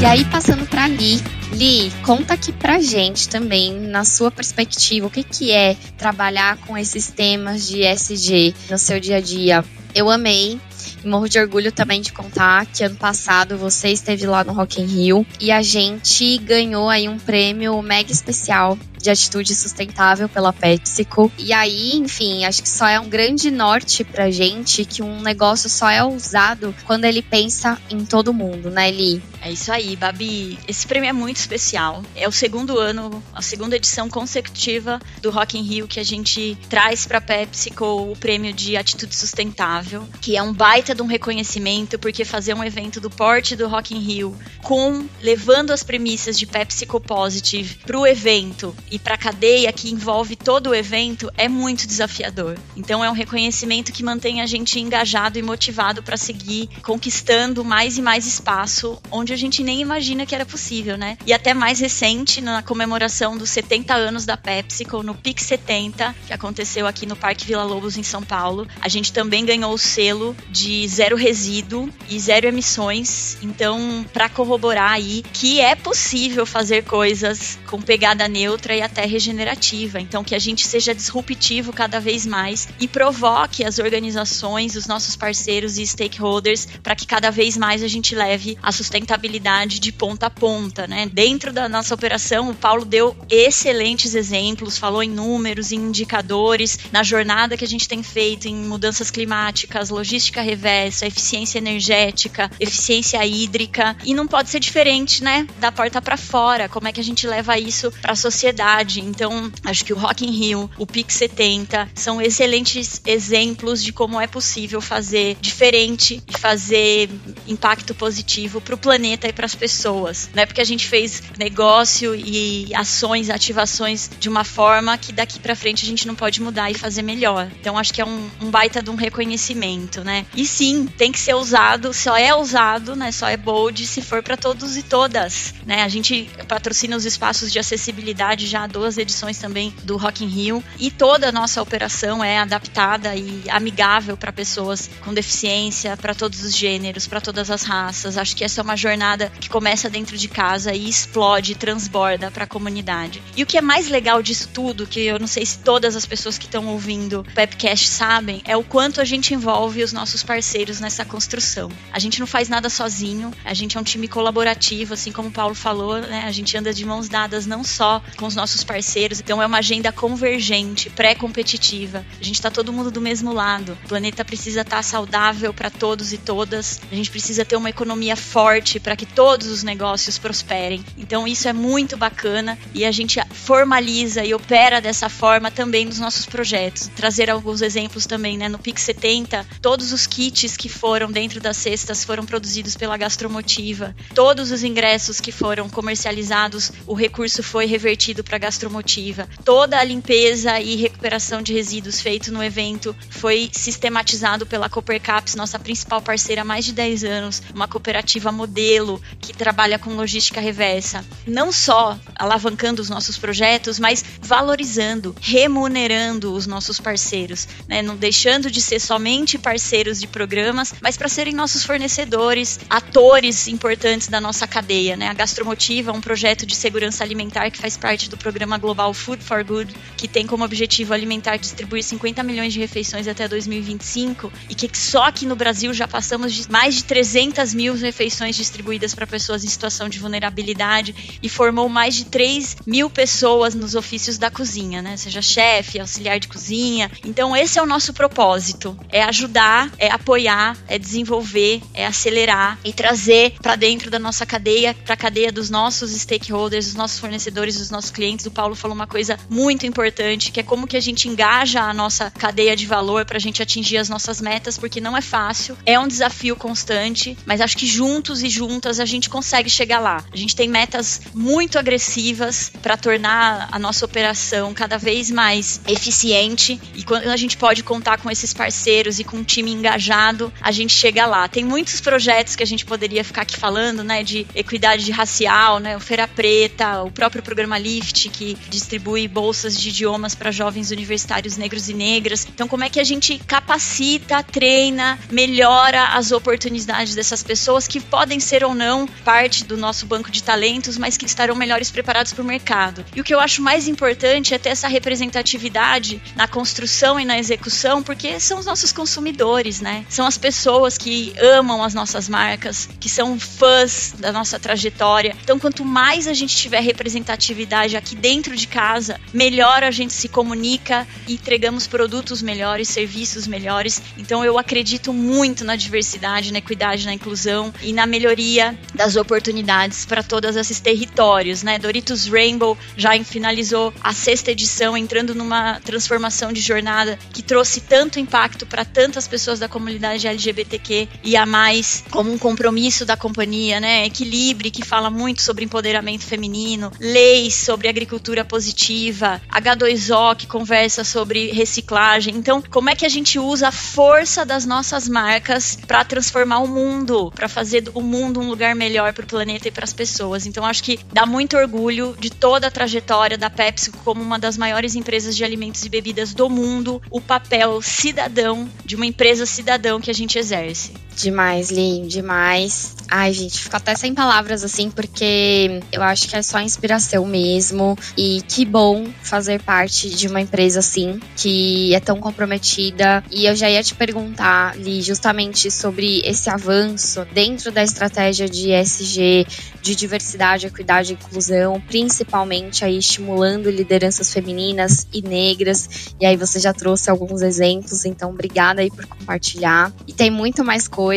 [0.00, 5.10] E aí, passando para Li, Li, conta aqui pra gente também, na sua perspectiva, o
[5.10, 9.62] que, que é trabalhar com esses temas de SG no seu dia a dia.
[9.94, 10.58] Eu amei,
[11.04, 14.80] e morro de orgulho também de contar que ano passado você esteve lá no Rock
[14.80, 20.52] in Rio e a gente ganhou aí um prêmio mega especial de atitude sustentável pela
[20.52, 21.32] PepsiCo.
[21.38, 25.68] E aí, enfim, acho que só é um grande norte pra gente que um negócio
[25.68, 29.22] só é usado quando ele pensa em todo mundo, né, Eli?
[29.42, 30.58] É isso aí, Babi.
[30.68, 32.02] Esse prêmio é muito especial.
[32.14, 36.58] É o segundo ano, a segunda edição consecutiva do Rock in Rio que a gente
[36.68, 41.98] traz para PepsiCo o prêmio de atitude sustentável, que é um baita de um reconhecimento
[41.98, 46.46] porque fazer um evento do porte do Rock in Rio com levando as premissas de
[46.46, 51.48] PepsiCo Positive para o evento e para a cadeia que envolve todo o evento é
[51.48, 52.58] muito desafiador.
[52.76, 57.98] Então é um reconhecimento que mantém a gente engajado e motivado para seguir conquistando mais
[57.98, 61.16] e mais espaço onde a gente nem imagina que era possível, né?
[61.26, 66.32] E até mais recente, na comemoração dos 70 anos da PepsiCo, no PIC 70, que
[66.32, 70.36] aconteceu aqui no Parque Vila Lobos, em São Paulo, a gente também ganhou o selo
[70.50, 73.36] de zero resíduo e zero emissões.
[73.42, 80.00] Então, para corroborar aí que é possível fazer coisas com pegada neutra e até regenerativa.
[80.00, 85.16] Então, que a gente seja disruptivo cada vez mais e provoque as organizações, os nossos
[85.16, 90.26] parceiros e stakeholders para que cada vez mais a gente leve a sustentabilidade de ponta
[90.26, 91.10] a ponta, né?
[91.12, 97.02] Dentro da nossa operação, o Paulo deu excelentes exemplos, falou em números, em indicadores, na
[97.02, 103.96] jornada que a gente tem feito em mudanças climáticas, logística reversa, eficiência energética, eficiência hídrica,
[104.04, 105.46] e não pode ser diferente, né?
[105.58, 106.68] Da porta para fora.
[106.68, 108.69] Como é que a gente leva isso para a sociedade?
[109.00, 114.20] Então, acho que o Rock in Rio, o Pix 70 são excelentes exemplos de como
[114.20, 117.10] é possível fazer diferente e fazer
[117.46, 120.30] impacto positivo para o planeta e para as pessoas.
[120.34, 125.38] Não é porque a gente fez negócio e ações, ativações de uma forma que daqui
[125.38, 127.50] para frente a gente não pode mudar e fazer melhor.
[127.60, 130.26] Então, acho que é um, um baita de um reconhecimento, né?
[130.34, 133.10] E sim, tem que ser usado, só é usado, né?
[133.12, 135.82] Só é bold se for para todos e todas, né?
[135.82, 140.64] A gente patrocina os espaços de acessibilidade já duas edições também do Rock in Rio
[140.78, 146.42] e toda a nossa operação é adaptada e amigável para pessoas com deficiência, para todos
[146.42, 148.16] os gêneros, para todas as raças.
[148.16, 152.44] Acho que essa é uma jornada que começa dentro de casa e explode, transborda para
[152.44, 153.22] a comunidade.
[153.36, 156.06] E o que é mais legal disso tudo, que eu não sei se todas as
[156.06, 160.22] pessoas que estão ouvindo o Pepcast sabem, é o quanto a gente envolve os nossos
[160.22, 161.70] parceiros nessa construção.
[161.92, 165.32] A gente não faz nada sozinho, a gente é um time colaborativo, assim como o
[165.32, 166.24] Paulo falou, né?
[166.26, 169.20] A gente anda de mãos dadas não só com os nossos parceiros.
[169.20, 172.04] Então é uma agenda convergente, pré-competitiva.
[172.20, 173.76] A gente está todo mundo do mesmo lado.
[173.84, 176.80] O planeta precisa estar tá saudável para todos e todas.
[176.90, 180.84] A gente precisa ter uma economia forte para que todos os negócios prosperem.
[180.98, 185.98] Então isso é muito bacana e a gente formaliza e opera dessa forma também nos
[185.98, 186.88] nossos projetos.
[186.96, 188.48] Trazer alguns exemplos também, né?
[188.48, 193.94] No Pix 70, todos os kits que foram dentro das cestas foram produzidos pela Gastromotiva.
[194.14, 199.28] Todos os ingressos que foram comercializados, o recurso foi revertido para gastromotiva.
[199.44, 205.58] Toda a limpeza e recuperação de resíduos feito no evento foi sistematizado pela Coopercaps, nossa
[205.58, 211.04] principal parceira há mais de 10 anos, uma cooperativa modelo que trabalha com logística reversa.
[211.26, 217.82] Não só alavancando os nossos projetos, mas valorizando, remunerando os nossos parceiros, né?
[217.82, 224.08] não deixando de ser somente parceiros de programas, mas para serem nossos fornecedores, atores importantes
[224.08, 224.96] da nossa cadeia.
[224.96, 225.08] Né?
[225.08, 229.24] A Gastromotiva é um projeto de segurança alimentar que faz parte do programa global Food
[229.24, 234.32] for Good, que tem como objetivo alimentar e distribuir 50 milhões de refeições até 2025
[234.48, 238.94] e que só aqui no Brasil já passamos de mais de 300 mil refeições distribuídas
[238.94, 244.18] para pessoas em situação de vulnerabilidade e formou mais de 3 mil pessoas nos ofícios
[244.18, 244.96] da cozinha, né?
[244.96, 246.90] Seja chefe, auxiliar de cozinha.
[247.04, 252.72] Então esse é o nosso propósito: é ajudar, é apoiar, é desenvolver, é acelerar e
[252.72, 257.56] trazer para dentro da nossa cadeia, para a cadeia dos nossos stakeholders, dos nossos fornecedores,
[257.56, 260.76] dos nossos clientes clientes, o Paulo falou uma coisa muito importante, que é como que
[260.76, 264.58] a gente engaja a nossa cadeia de valor para a gente atingir as nossas metas,
[264.58, 268.84] porque não é fácil, é um desafio constante, mas acho que juntos e juntas a
[268.84, 270.04] gente consegue chegar lá.
[270.12, 276.60] A gente tem metas muito agressivas para tornar a nossa operação cada vez mais eficiente
[276.74, 280.50] e quando a gente pode contar com esses parceiros e com um time engajado, a
[280.50, 281.28] gente chega lá.
[281.28, 285.76] Tem muitos projetos que a gente poderia ficar aqui falando, né, de equidade racial, né,
[285.76, 291.36] o Feira Preta, o próprio programa Lift, Que distribui bolsas de idiomas para jovens universitários
[291.36, 292.26] negros e negras.
[292.32, 298.20] Então, como é que a gente capacita, treina, melhora as oportunidades dessas pessoas que podem
[298.20, 302.22] ser ou não parte do nosso banco de talentos, mas que estarão melhores preparados para
[302.22, 302.84] o mercado.
[302.94, 307.18] E o que eu acho mais importante é ter essa representatividade na construção e na
[307.18, 309.84] execução, porque são os nossos consumidores, né?
[309.88, 315.16] São as pessoas que amam as nossas marcas, que são fãs da nossa trajetória.
[315.22, 320.08] Então, quanto mais a gente tiver representatividade aqui dentro de casa, melhor a gente se
[320.08, 323.82] comunica e entregamos produtos melhores, serviços melhores.
[323.96, 329.84] Então, eu acredito muito na diversidade, na equidade, na inclusão e na melhoria das oportunidades
[329.84, 331.58] para todos esses territórios, né?
[331.58, 337.98] Doritos Rainbow já finalizou a sexta edição, entrando numa transformação de jornada que trouxe tanto
[337.98, 343.60] impacto para tantas pessoas da comunidade LGBTQ e a mais, como um compromisso da companhia,
[343.60, 343.86] né?
[343.86, 351.30] Equilibre, que fala muito sobre empoderamento feminino, leis sobre agricultura positiva, H2O, que conversa sobre
[351.32, 352.14] reciclagem.
[352.14, 356.46] Então, como é que a gente usa a força das nossas marcas para transformar o
[356.46, 360.26] mundo, para fazer o mundo um lugar melhor para o planeta e para as pessoas?
[360.26, 364.36] Então, acho que dá muito orgulho de toda a trajetória da Pepsi como uma das
[364.36, 369.80] maiores empresas de alimentos e bebidas do mundo, o papel cidadão de uma empresa cidadão
[369.80, 370.74] que a gente exerce.
[371.02, 372.76] Demais, Li, demais.
[372.90, 377.78] Ai, gente, fico até sem palavras assim, porque eu acho que é só inspiração mesmo.
[377.96, 383.02] E que bom fazer parte de uma empresa assim, que é tão comprometida.
[383.10, 388.50] E eu já ia te perguntar, Li, justamente sobre esse avanço dentro da estratégia de
[388.50, 389.26] ESG,
[389.62, 395.94] de diversidade, equidade e inclusão, principalmente aí estimulando lideranças femininas e negras.
[396.00, 399.72] E aí você já trouxe alguns exemplos, então obrigada aí por compartilhar.
[399.86, 400.89] E tem muito mais coisa,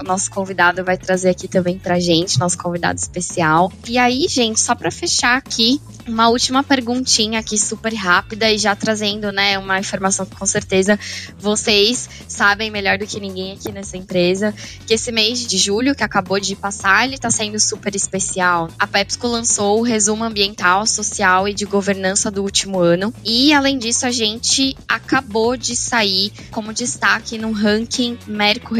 [0.00, 3.72] o nosso convidado vai trazer aqui também pra gente, nosso convidado especial.
[3.88, 8.74] E aí, gente, só para fechar aqui, uma última perguntinha aqui super rápida e já
[8.74, 10.98] trazendo, né, uma informação que com certeza
[11.38, 14.54] vocês sabem melhor do que ninguém aqui nessa empresa,
[14.86, 18.68] que esse mês de julho que acabou de passar, ele tá sendo super especial.
[18.78, 23.12] A PepsiCo lançou o resumo ambiental, social e de governança do último ano.
[23.24, 28.74] E além disso, a gente acabou de sair como destaque no ranking Merco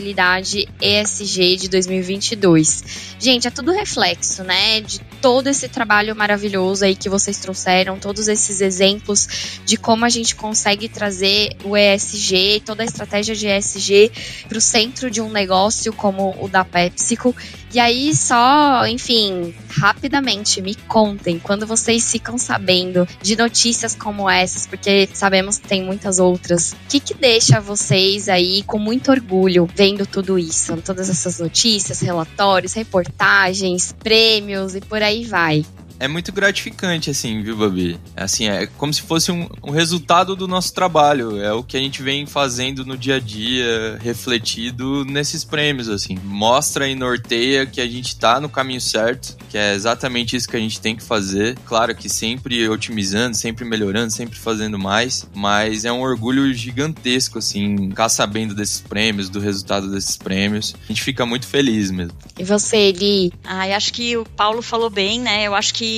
[0.00, 2.84] ESG de 2022.
[3.18, 8.26] Gente, é tudo reflexo, né, de todo esse trabalho maravilhoso aí que vocês trouxeram, todos
[8.28, 14.10] esses exemplos de como a gente consegue trazer o ESG, toda a estratégia de ESG
[14.48, 17.34] para o centro de um negócio como o da PepsiCo.
[17.74, 24.66] E aí, só, enfim, rapidamente, me contem quando vocês ficam sabendo de notícias como essas,
[24.66, 26.72] porque sabemos que tem muitas outras.
[26.72, 30.76] O que, que deixa vocês aí com muito orgulho vendo tudo isso?
[30.76, 35.66] Todas essas notícias, relatórios, reportagens, prêmios e por aí vai
[36.02, 37.96] é muito gratificante, assim, viu, Babi?
[38.16, 41.40] Assim, é como se fosse um, um, resultado do nosso trabalho.
[41.40, 46.18] É o que a gente vem fazendo no dia a dia, refletido nesses prêmios, assim.
[46.24, 50.56] Mostra e norteia que a gente tá no caminho certo, que é exatamente isso que
[50.56, 51.56] a gente tem que fazer.
[51.66, 57.90] Claro que sempre otimizando, sempre melhorando, sempre fazendo mais, mas é um orgulho gigantesco, assim,
[57.90, 60.74] ficar sabendo desses prêmios, do resultado desses prêmios.
[60.82, 62.18] A gente fica muito feliz mesmo.
[62.36, 63.32] E você, Eli?
[63.44, 65.44] Ah, acho que o Paulo falou bem, né?
[65.44, 65.91] Eu acho que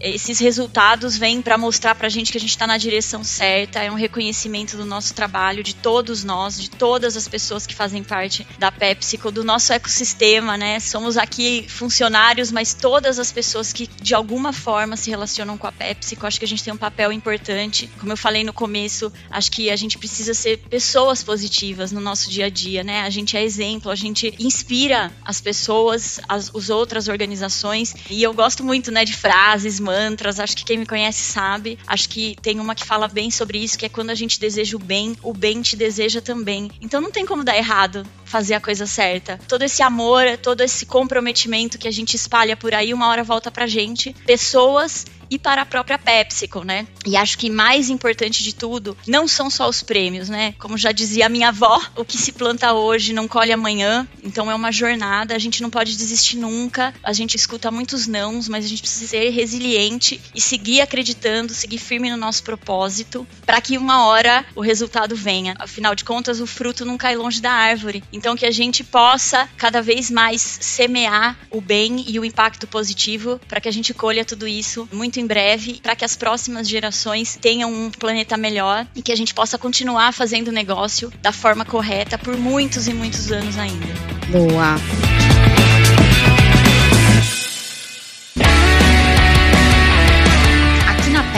[0.00, 3.80] esses resultados vêm para mostrar para a gente que a gente está na direção certa,
[3.80, 8.02] é um reconhecimento do nosso trabalho, de todos nós, de todas as pessoas que fazem
[8.02, 10.80] parte da PepsiCo, do nosso ecossistema, né?
[10.80, 15.72] Somos aqui funcionários, mas todas as pessoas que de alguma forma se relacionam com a
[15.72, 17.88] PepsiCo, acho que a gente tem um papel importante.
[17.98, 22.30] Como eu falei no começo, acho que a gente precisa ser pessoas positivas no nosso
[22.30, 23.02] dia a dia, né?
[23.02, 28.32] A gente é exemplo, a gente inspira as pessoas, as, as outras organizações, e eu
[28.32, 31.78] gosto muito, né, de frases mantras, acho que quem me conhece sabe.
[31.86, 34.74] Acho que tem uma que fala bem sobre isso, que é quando a gente deseja
[34.74, 36.70] o bem, o bem te deseja também.
[36.80, 39.38] Então não tem como dar errado fazer a coisa certa.
[39.46, 43.50] Todo esse amor, todo esse comprometimento que a gente espalha por aí, uma hora volta
[43.50, 44.14] pra gente.
[44.24, 46.86] Pessoas e para a própria PepsiCo, né?
[47.06, 50.54] E acho que mais importante de tudo, não são só os prêmios, né?
[50.58, 54.50] Como já dizia a minha avó, o que se planta hoje não colhe amanhã, então
[54.50, 56.94] é uma jornada, a gente não pode desistir nunca.
[57.02, 61.78] A gente escuta muitos nãos, mas a gente precisa ser resiliente e seguir acreditando, seguir
[61.78, 65.54] firme no nosso propósito, para que uma hora o resultado venha.
[65.58, 68.02] Afinal de contas, o fruto não cai longe da árvore.
[68.12, 73.40] Então que a gente possa cada vez mais semear o bem e o impacto positivo
[73.48, 76.68] para que a gente colha tudo isso muito muito em breve para que as próximas
[76.68, 81.64] gerações tenham um planeta melhor e que a gente possa continuar fazendo negócio da forma
[81.64, 83.86] correta por muitos e muitos anos ainda.
[84.30, 84.76] Boa.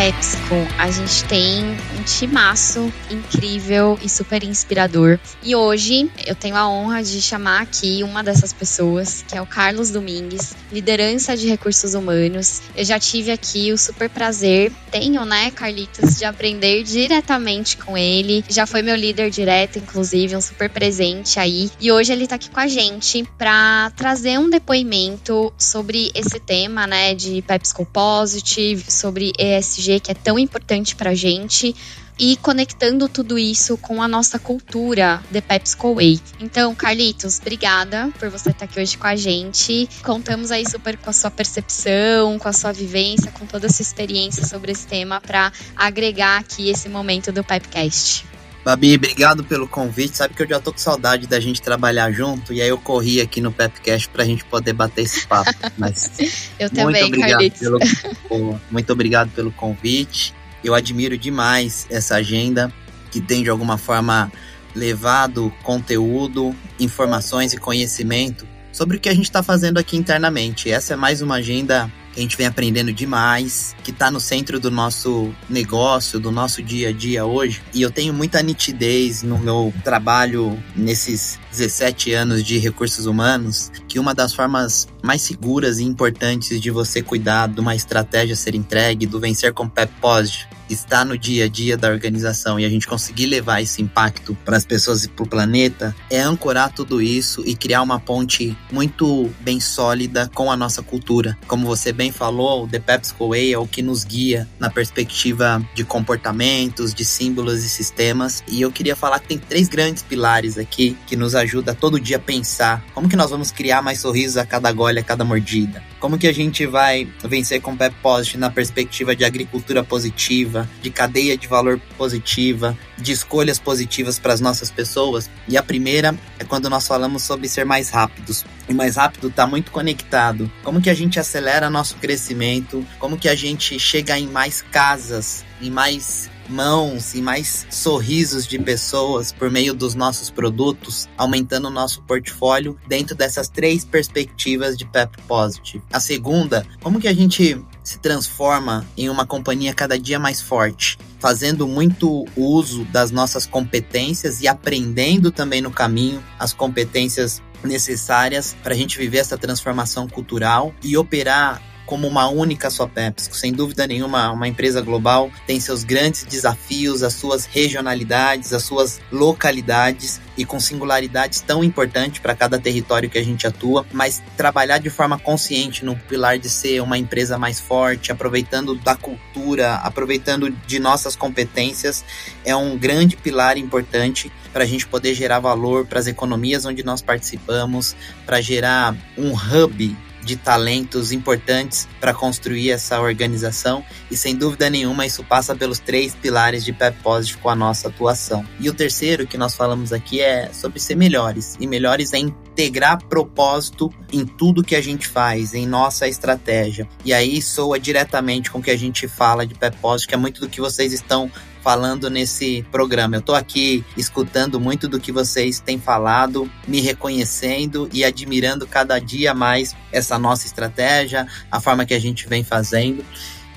[0.00, 5.18] PepsiCo, a gente tem um timaço incrível e super inspirador.
[5.42, 9.46] E hoje eu tenho a honra de chamar aqui uma dessas pessoas, que é o
[9.46, 12.62] Carlos Domingues, liderança de recursos humanos.
[12.74, 18.42] Eu já tive aqui o super prazer, tenho, né, Carlitos, de aprender diretamente com ele.
[18.48, 21.70] Já foi meu líder direto, inclusive, um super presente aí.
[21.78, 26.86] E hoje ele tá aqui com a gente para trazer um depoimento sobre esse tema,
[26.86, 31.74] né, de PepsiCo Positive, sobre ESG, que é tão importante pra gente
[32.20, 36.20] e conectando tudo isso com a nossa cultura The PepsiCo Way.
[36.38, 39.88] Então, Carlitos, obrigada por você estar aqui hoje com a gente.
[40.02, 43.82] Contamos aí super com a sua percepção, com a sua vivência, com toda a sua
[43.82, 48.26] experiência sobre esse tema para agregar aqui esse momento do Pipecast.
[48.62, 50.18] Babi, obrigado pelo convite.
[50.18, 53.22] Sabe que eu já tô com saudade da gente trabalhar junto e aí eu corri
[53.22, 55.50] aqui no Pepcast pra gente poder bater esse papo.
[55.78, 56.10] Mas
[56.60, 57.60] eu também, muito obrigado Carlitos.
[57.60, 60.34] pelo, muito obrigado pelo convite.
[60.62, 62.72] Eu admiro demais essa agenda
[63.10, 64.30] que tem de alguma forma
[64.74, 70.70] levado conteúdo, informações e conhecimento sobre o que a gente está fazendo aqui internamente.
[70.70, 74.58] Essa é mais uma agenda que a gente vem aprendendo demais, que está no centro
[74.58, 77.62] do nosso negócio, do nosso dia a dia hoje.
[77.72, 83.98] E eu tenho muita nitidez no meu trabalho nesses 17 anos de recursos humanos, que
[83.98, 89.06] uma das formas mais seguras e importantes de você cuidar de uma estratégia ser entregue,
[89.06, 92.86] do vencer com Pep Positive, está no dia a dia da organização e a gente
[92.86, 97.42] conseguir levar esse impacto para as pessoas e para o planeta é ancorar tudo isso
[97.44, 101.36] e criar uma ponte muito bem sólida com a nossa cultura.
[101.46, 105.62] Como você bem falou, o The PepsiCo Way é o que nos guia na perspectiva
[105.74, 108.42] de comportamentos, de símbolos e sistemas.
[108.46, 112.16] E eu queria falar que tem três grandes pilares aqui que nos ajudam todo dia
[112.16, 115.82] a pensar como que nós vamos criar mais sorrisos a cada gole, a cada mordida.
[116.00, 120.90] Como que a gente vai vencer com Pep Positive na perspectiva de agricultura positiva, de
[120.90, 125.30] cadeia de valor positiva, de escolhas positivas para as nossas pessoas.
[125.46, 128.44] E a primeira é quando nós falamos sobre ser mais rápidos.
[128.68, 130.50] E mais rápido está muito conectado.
[130.62, 132.86] Como que a gente acelera nosso crescimento?
[132.98, 138.58] Como que a gente chega em mais casas, em mais mãos e mais sorrisos de
[138.58, 144.84] pessoas por meio dos nossos produtos, aumentando o nosso portfólio dentro dessas três perspectivas de
[144.84, 145.82] Pep Positive.
[145.92, 150.98] A segunda, como que a gente se transforma em uma companhia cada dia mais forte,
[151.18, 158.74] fazendo muito uso das nossas competências e aprendendo também no caminho as competências necessárias para
[158.74, 163.36] a gente viver essa transformação cultural e operar como uma única só PepsiCo.
[163.36, 169.00] Sem dúvida nenhuma, uma empresa global tem seus grandes desafios, as suas regionalidades, as suas
[169.10, 174.78] localidades e com singularidades tão importantes para cada território que a gente atua, mas trabalhar
[174.78, 180.48] de forma consciente no pilar de ser uma empresa mais forte, aproveitando da cultura, aproveitando
[180.48, 182.04] de nossas competências,
[182.44, 186.84] é um grande pilar importante para a gente poder gerar valor para as economias onde
[186.84, 194.36] nós participamos, para gerar um hub de talentos importantes para construir essa organização e sem
[194.36, 198.44] dúvida nenhuma isso passa pelos três pilares de Pep Positive com a nossa atuação.
[198.58, 203.02] E o terceiro que nós falamos aqui é sobre ser melhores e melhores é integrar
[203.04, 206.88] propósito em tudo que a gente faz, em nossa estratégia.
[207.04, 210.18] E aí soa diretamente com o que a gente fala de Pep Positive, que é
[210.18, 211.30] muito do que vocês estão
[211.62, 213.16] falando nesse programa.
[213.16, 218.98] Eu tô aqui escutando muito do que vocês têm falado, me reconhecendo e admirando cada
[218.98, 223.04] dia mais essa nossa estratégia, a forma que a gente vem fazendo.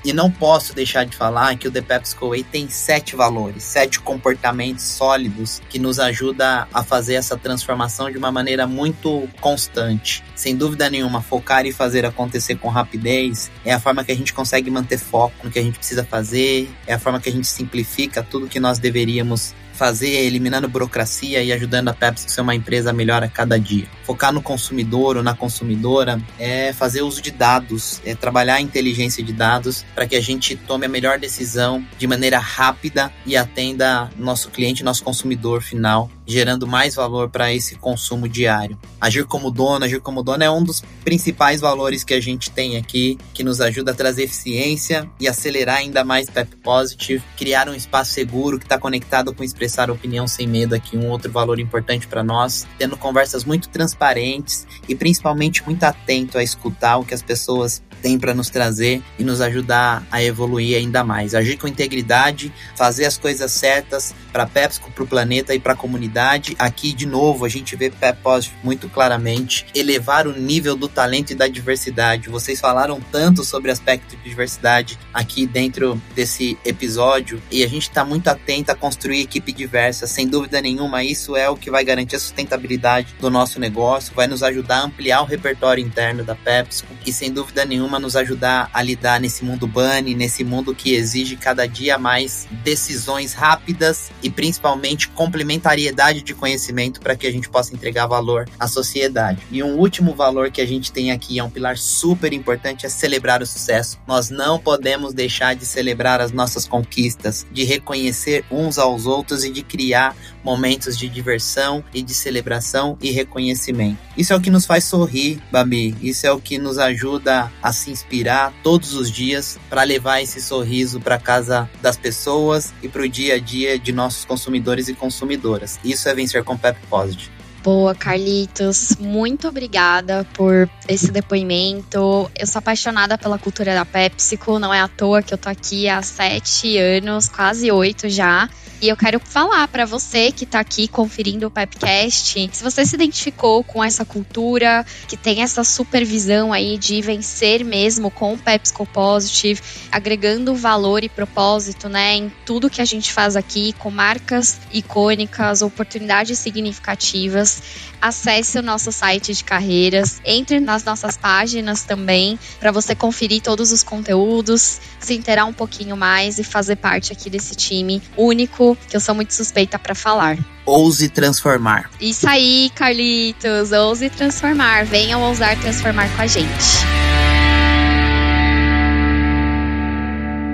[0.04, 3.98] E não posso deixar de falar que o The PepsiCo Way tem sete valores, sete
[4.00, 10.22] comportamentos sólidos que nos ajuda a fazer essa transformação de uma maneira muito constante.
[10.34, 14.34] Sem dúvida nenhuma, focar e fazer acontecer com rapidez é a forma que a gente
[14.34, 17.46] consegue manter foco no que a gente precisa fazer, é a forma que a gente
[17.46, 22.54] simplifica tudo que nós deveríamos fazer, eliminando burocracia e ajudando a Pepsi a ser uma
[22.54, 23.86] empresa melhor a cada dia.
[24.04, 29.22] Focar no consumidor ou na consumidora é fazer uso de dados, é trabalhar a inteligência
[29.22, 34.10] de dados para que a gente tome a melhor decisão de maneira rápida e atenda
[34.16, 38.78] nosso cliente, nosso consumidor final, gerando mais valor para esse consumo diário.
[39.00, 42.76] Agir como dono, agir como dono é um dos principais valores que a gente tem
[42.76, 47.74] aqui, que nos ajuda a trazer eficiência e acelerar ainda mais Pep Positive, criar um
[47.74, 52.06] espaço seguro que está conectado com expressar opinião sem medo aqui, um outro valor importante
[52.06, 57.22] para nós, tendo conversas muito transparentes e principalmente muito atento a escutar o que as
[57.22, 61.34] pessoas tem para nos trazer e nos ajudar a evoluir ainda mais.
[61.34, 65.76] Agir com integridade, fazer as coisas certas para PepsiCo, para o planeta e para a
[65.76, 66.54] comunidade.
[66.58, 71.34] Aqui, de novo, a gente vê PepPos muito claramente elevar o nível do talento e
[71.34, 72.28] da diversidade.
[72.28, 78.04] Vocês falaram tanto sobre aspecto de diversidade aqui dentro desse episódio e a gente está
[78.04, 80.06] muito atento a construir equipe diversa.
[80.06, 84.26] Sem dúvida nenhuma, isso é o que vai garantir a sustentabilidade do nosso negócio, vai
[84.26, 88.70] nos ajudar a ampliar o repertório interno da PepsiCo e sem dúvida nenhuma nos ajudar
[88.72, 94.30] a lidar nesse mundo bunny, nesse mundo que exige cada dia mais decisões rápidas e
[94.30, 99.40] principalmente complementariedade de conhecimento para que a gente possa entregar valor à sociedade.
[99.50, 102.88] E um último valor que a gente tem aqui é um pilar super importante é
[102.88, 103.98] celebrar o sucesso.
[104.06, 109.50] Nós não podemos deixar de celebrar as nossas conquistas, de reconhecer uns aos outros e
[109.50, 113.98] de criar momentos de diversão e de celebração e reconhecimento.
[114.16, 115.96] Isso é o que nos faz sorrir, Babi.
[116.02, 120.40] Isso é o que nos ajuda a se inspirar todos os dias para levar esse
[120.40, 124.94] sorriso para casa das pessoas e para o dia a dia de nossos consumidores e
[124.94, 125.80] consumidoras.
[125.82, 127.43] Isso é vencer com Pep Positive.
[127.64, 128.94] Boa, Carlitos.
[129.00, 132.30] Muito obrigada por esse depoimento.
[132.38, 134.58] Eu sou apaixonada pela cultura da PepsiCo.
[134.58, 138.50] Não é à toa que eu tô aqui há sete anos, quase oito já.
[138.84, 142.94] E eu quero falar para você que está aqui conferindo o Pepcast, se você se
[142.94, 148.84] identificou com essa cultura, que tem essa supervisão aí de vencer mesmo com o PepsiCo
[148.84, 154.60] Positive, agregando valor e propósito, né, em tudo que a gente faz aqui, com marcas
[154.70, 157.53] icônicas, oportunidades significativas,
[158.00, 163.72] acesse o nosso site de carreiras, entre nas nossas páginas também, para você conferir todos
[163.72, 168.96] os conteúdos, se inteirar um pouquinho mais e fazer parte aqui desse time único que
[168.96, 170.38] eu sou muito suspeita para falar.
[170.66, 171.90] Ouse transformar.
[172.00, 174.84] Isso aí, Carlitos, ouse transformar.
[174.86, 176.84] Venham ousar transformar com a gente.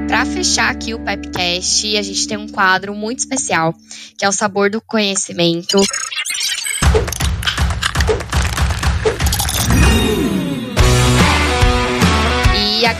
[0.08, 3.72] Para fechar aqui o Pepcast, a gente tem um quadro muito especial,
[4.18, 5.80] que é o Sabor do Conhecimento.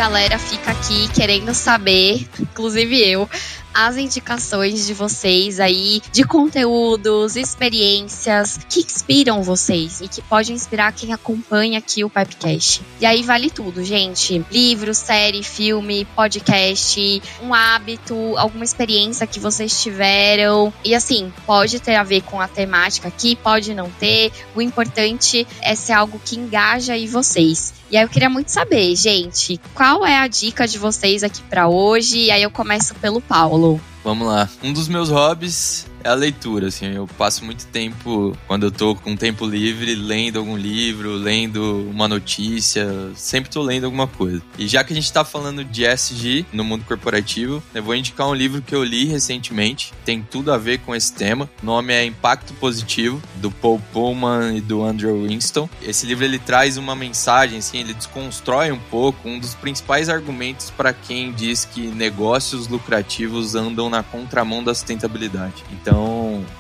[0.00, 3.28] Galera fica aqui querendo saber, inclusive eu,
[3.74, 10.94] as indicações de vocês aí de conteúdos, experiências que inspiram vocês e que podem inspirar
[10.94, 12.80] quem acompanha aqui o Pipecast.
[12.98, 14.42] E aí vale tudo, gente.
[14.50, 20.72] Livro, série, filme, podcast, um hábito, alguma experiência que vocês tiveram.
[20.82, 24.32] E assim, pode ter a ver com a temática aqui, pode não ter.
[24.54, 27.78] O importante é ser algo que engaja aí vocês.
[27.90, 31.66] E aí eu queria muito saber, gente, qual é a dica de vocês aqui para
[31.66, 32.26] hoje?
[32.26, 33.80] E aí eu começo pelo Paulo.
[34.04, 34.48] Vamos lá.
[34.62, 36.86] Um dos meus hobbies é a leitura, assim.
[36.86, 42.08] Eu passo muito tempo, quando eu tô com tempo livre, lendo algum livro, lendo uma
[42.08, 44.42] notícia, sempre tô lendo alguma coisa.
[44.58, 48.28] E já que a gente tá falando de SG no mundo corporativo, eu vou indicar
[48.28, 51.48] um livro que eu li recentemente, tem tudo a ver com esse tema.
[51.62, 55.68] O nome é Impacto Positivo, do Paul Pullman e do Andrew Winston.
[55.82, 60.70] Esse livro ele traz uma mensagem, assim, ele desconstrói um pouco um dos principais argumentos
[60.70, 65.64] para quem diz que negócios lucrativos andam na contramão da sustentabilidade.
[65.72, 65.89] Então,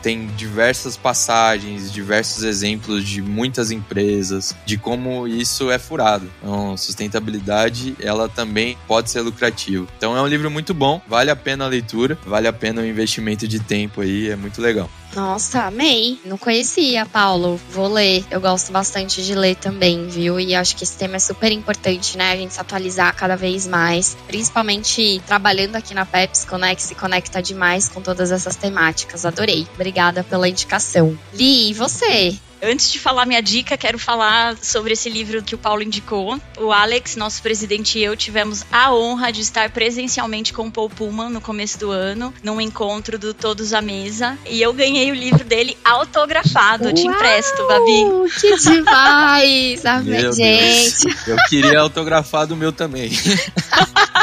[0.02, 6.30] tem diversas passagens, diversos exemplos de muitas empresas, de como isso é furado.
[6.42, 9.86] Então, sustentabilidade, ela também pode ser lucrativa.
[9.96, 12.86] Então, é um livro muito bom, vale a pena a leitura, vale a pena o
[12.86, 14.90] investimento de tempo aí, é muito legal.
[15.14, 16.20] Nossa, amei.
[16.24, 17.60] Não conhecia, Paulo.
[17.70, 18.24] Vou ler.
[18.30, 20.38] Eu gosto bastante de ler também, viu?
[20.38, 22.32] E acho que esse tema é super importante, né?
[22.32, 24.16] A gente se atualizar cada vez mais.
[24.26, 26.74] Principalmente trabalhando aqui na PepsiCo, né?
[26.74, 29.24] Que se conecta demais com todas essas temáticas.
[29.24, 29.66] Adorei.
[29.74, 31.18] Obrigada pela indicação.
[31.32, 32.38] Li, e você?
[32.62, 36.38] Antes de falar minha dica, quero falar sobre esse livro que o Paulo indicou.
[36.58, 40.90] O Alex, nosso presidente e eu tivemos a honra de estar presencialmente com o Paul
[40.90, 44.36] Pullman no começo do ano, num encontro do Todos à Mesa.
[44.46, 46.84] E eu ganhei o livro dele autografado.
[46.84, 48.30] Eu te empresto, Babi.
[48.40, 49.86] Que demais!
[49.86, 51.04] Amém, gente.
[51.04, 51.28] Deus.
[51.28, 53.10] Eu queria autografar do meu também.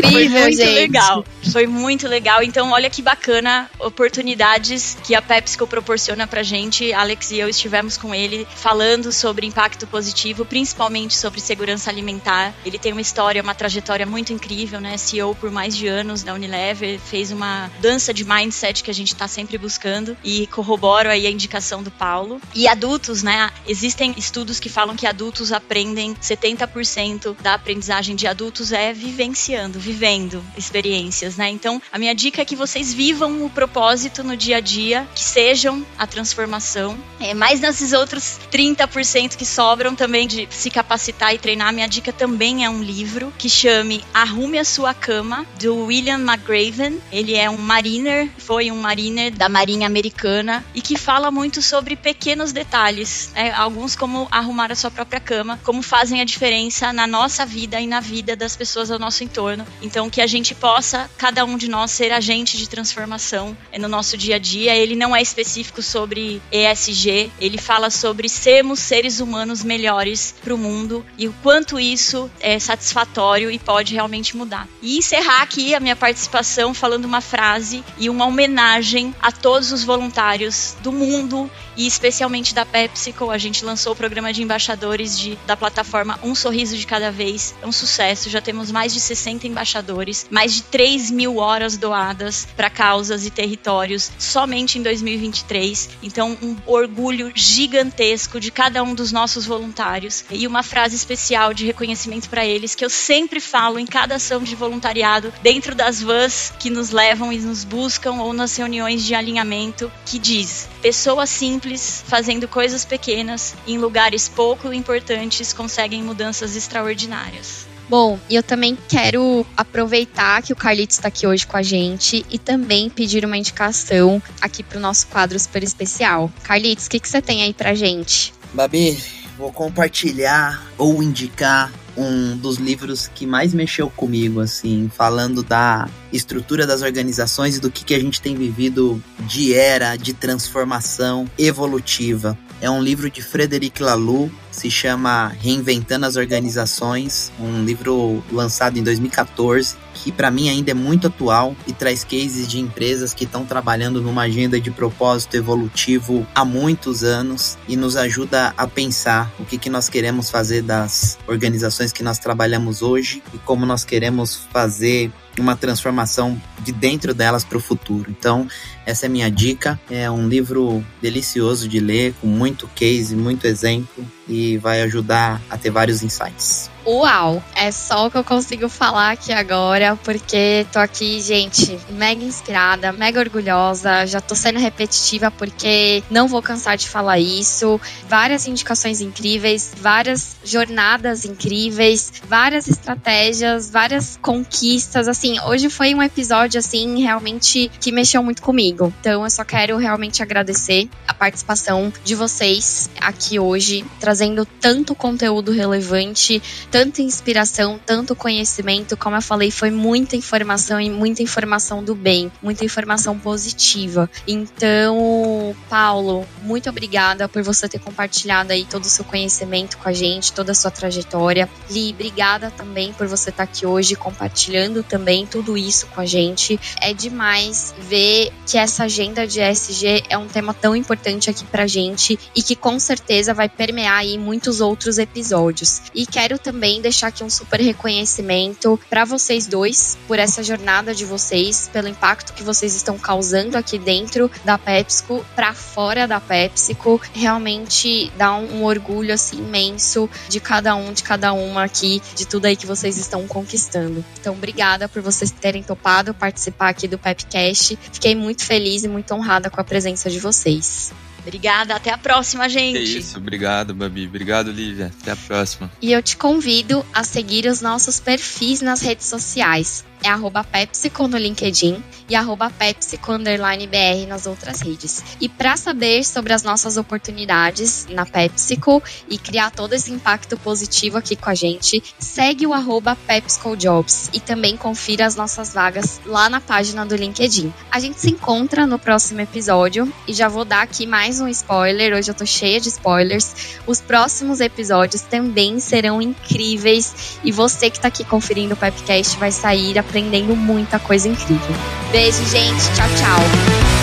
[0.00, 0.74] Incrível, Foi muito gente.
[0.74, 1.24] legal.
[1.52, 2.42] Foi muito legal.
[2.42, 6.92] Então, olha que bacana oportunidades que a PepsiCo proporciona pra gente.
[6.92, 12.54] Alex e eu estivemos com ele falando sobre impacto positivo, principalmente sobre segurança alimentar.
[12.64, 14.96] Ele tem uma história, uma trajetória muito incrível, né?
[14.96, 19.14] CEO por mais de anos da Unilever, fez uma dança de mindset que a gente
[19.14, 22.40] tá sempre buscando e corroboro aí a indicação do Paulo.
[22.54, 23.50] E adultos, né?
[23.66, 30.42] Existem estudos que falam que adultos aprendem 70% da aprendizagem de adultos é vivenciando, vivendo
[30.56, 31.36] experiências.
[31.36, 31.48] né?
[31.48, 35.22] Então, a minha dica é que vocês vivam o propósito no dia a dia, que
[35.22, 36.96] sejam a transformação.
[37.18, 42.12] É, mais nesses outros 30% que sobram também de se capacitar e treinar, minha dica
[42.12, 47.00] também é um livro que chame Arrume a Sua Cama, do William McGraven.
[47.10, 51.96] Ele é um mariner, foi um mariner da Marinha Americana e que fala muito sobre
[51.96, 53.50] pequenos detalhes, né?
[53.52, 57.86] alguns como arrumar a sua própria cama, como fazem a diferença na nossa vida e
[57.86, 59.66] na vida das pessoas ao nosso entorno.
[59.82, 64.16] Então, que a gente possa, cada um de nós, ser agente de transformação no nosso
[64.16, 64.76] dia a dia.
[64.76, 70.58] Ele não é específico sobre ESG, ele fala sobre sermos seres humanos melhores para o
[70.58, 74.68] mundo e o quanto isso é satisfatório e pode realmente mudar.
[74.82, 79.84] E encerrar aqui a minha participação falando uma frase e uma homenagem a todos os
[79.84, 81.50] voluntários do mundo
[81.80, 83.30] e especialmente da PepsiCo.
[83.30, 87.54] A gente lançou o programa de embaixadores de, da plataforma Um Sorriso de Cada Vez.
[87.62, 92.46] É um sucesso, já temos mais de 60 embaixadores, mais de 3 mil horas doadas
[92.54, 95.88] para causas e territórios somente em 2023.
[96.02, 101.64] Então, um orgulho gigantesco de cada um dos nossos voluntários e uma frase especial de
[101.64, 106.52] reconhecimento para eles que eu sempre falo em cada ação de voluntariado dentro das vans
[106.58, 111.70] que nos levam e nos buscam ou nas reuniões de alinhamento, que diz: pessoa simples
[111.80, 117.66] simples, fazendo coisas pequenas, em lugares pouco importantes, conseguem mudanças extraordinárias.
[117.88, 122.24] Bom, e eu também quero aproveitar que o Carlitos está aqui hoje com a gente
[122.30, 126.30] e também pedir uma indicação aqui para o nosso quadro super especial.
[126.44, 128.32] Carlitos, o que, que você tem aí para gente?
[128.54, 128.96] Babi,
[129.36, 136.66] vou compartilhar ou indicar um dos livros que mais mexeu comigo, assim, falando da estrutura
[136.66, 142.36] das organizações e do que, que a gente tem vivido de era de transformação evolutiva.
[142.60, 148.82] É um livro de Frederic Laloux, se chama Reinventando as Organizações, um livro lançado em
[148.82, 153.44] 2014, que para mim ainda é muito atual e traz cases de empresas que estão
[153.44, 159.44] trabalhando numa agenda de propósito evolutivo há muitos anos e nos ajuda a pensar o
[159.44, 164.40] que, que nós queremos fazer das organizações que nós trabalhamos hoje e como nós queremos
[164.52, 168.10] fazer uma transformação de dentro delas para o futuro.
[168.10, 168.48] Então,
[168.84, 169.78] essa é minha dica.
[169.90, 175.56] É um livro delicioso de ler, com muito case, muito exemplo e vai ajudar a
[175.56, 176.70] ter vários insights.
[176.86, 177.42] Uau!
[177.54, 182.90] É só o que eu consigo falar aqui agora, porque tô aqui, gente, mega inspirada,
[182.90, 184.06] mega orgulhosa.
[184.06, 187.78] Já tô sendo repetitiva porque não vou cansar de falar isso.
[188.08, 195.06] Várias indicações incríveis, várias jornadas incríveis, várias estratégias, várias conquistas.
[195.06, 198.92] Assim, hoje foi um episódio, assim, realmente que mexeu muito comigo.
[199.00, 205.52] Então, eu só quero realmente agradecer a participação de vocês aqui hoje, trazendo tanto conteúdo
[205.52, 211.94] relevante tanta inspiração, tanto conhecimento, como eu falei, foi muita informação e muita informação do
[211.94, 214.08] bem, muita informação positiva.
[214.26, 219.92] Então, Paulo, muito obrigada por você ter compartilhado aí todo o seu conhecimento com a
[219.92, 221.48] gente, toda a sua trajetória.
[221.68, 226.58] Li, obrigada também por você estar aqui hoje compartilhando também tudo isso com a gente.
[226.80, 231.66] É demais ver que essa agenda de ESG é um tema tão importante aqui pra
[231.66, 235.82] gente e que com certeza vai permear aí muitos outros episódios.
[235.94, 240.94] E quero também também deixar aqui um super reconhecimento para vocês dois por essa jornada
[240.94, 246.20] de vocês, pelo impacto que vocês estão causando aqui dentro da PepsiCo, para fora da
[246.20, 247.00] PepsiCo.
[247.14, 252.26] Realmente dá um, um orgulho assim imenso de cada um, de cada uma aqui, de
[252.26, 254.04] tudo aí que vocês estão conquistando.
[254.20, 257.78] Então, obrigada por vocês terem topado participar aqui do Pepcast.
[257.90, 260.92] Fiquei muito feliz e muito honrada com a presença de vocês.
[261.22, 262.78] Obrigada, até a próxima, gente.
[262.78, 264.06] É isso, obrigado, Babi.
[264.06, 264.92] Obrigado, Lívia.
[265.00, 265.70] Até a próxima.
[265.80, 271.06] E eu te convido a seguir os nossos perfis nas redes sociais é arroba PepsiCo
[271.06, 275.02] no LinkedIn e arroba PepsiCo BR nas outras redes.
[275.20, 280.98] E para saber sobre as nossas oportunidades na PepsiCo e criar todo esse impacto positivo
[280.98, 286.00] aqui com a gente, segue o arroba PepsiCo Jobs e também confira as nossas vagas
[286.04, 287.52] lá na página do LinkedIn.
[287.70, 291.96] A gente se encontra no próximo episódio e já vou dar aqui mais um spoiler,
[291.96, 293.58] hoje eu tô cheia de spoilers.
[293.66, 299.30] Os próximos episódios também serão incríveis e você que tá aqui conferindo o Pepcast vai
[299.30, 301.54] sair aprendendo muita coisa incrível.
[301.90, 302.62] Beijo, gente.
[302.74, 303.79] Tchau, tchau.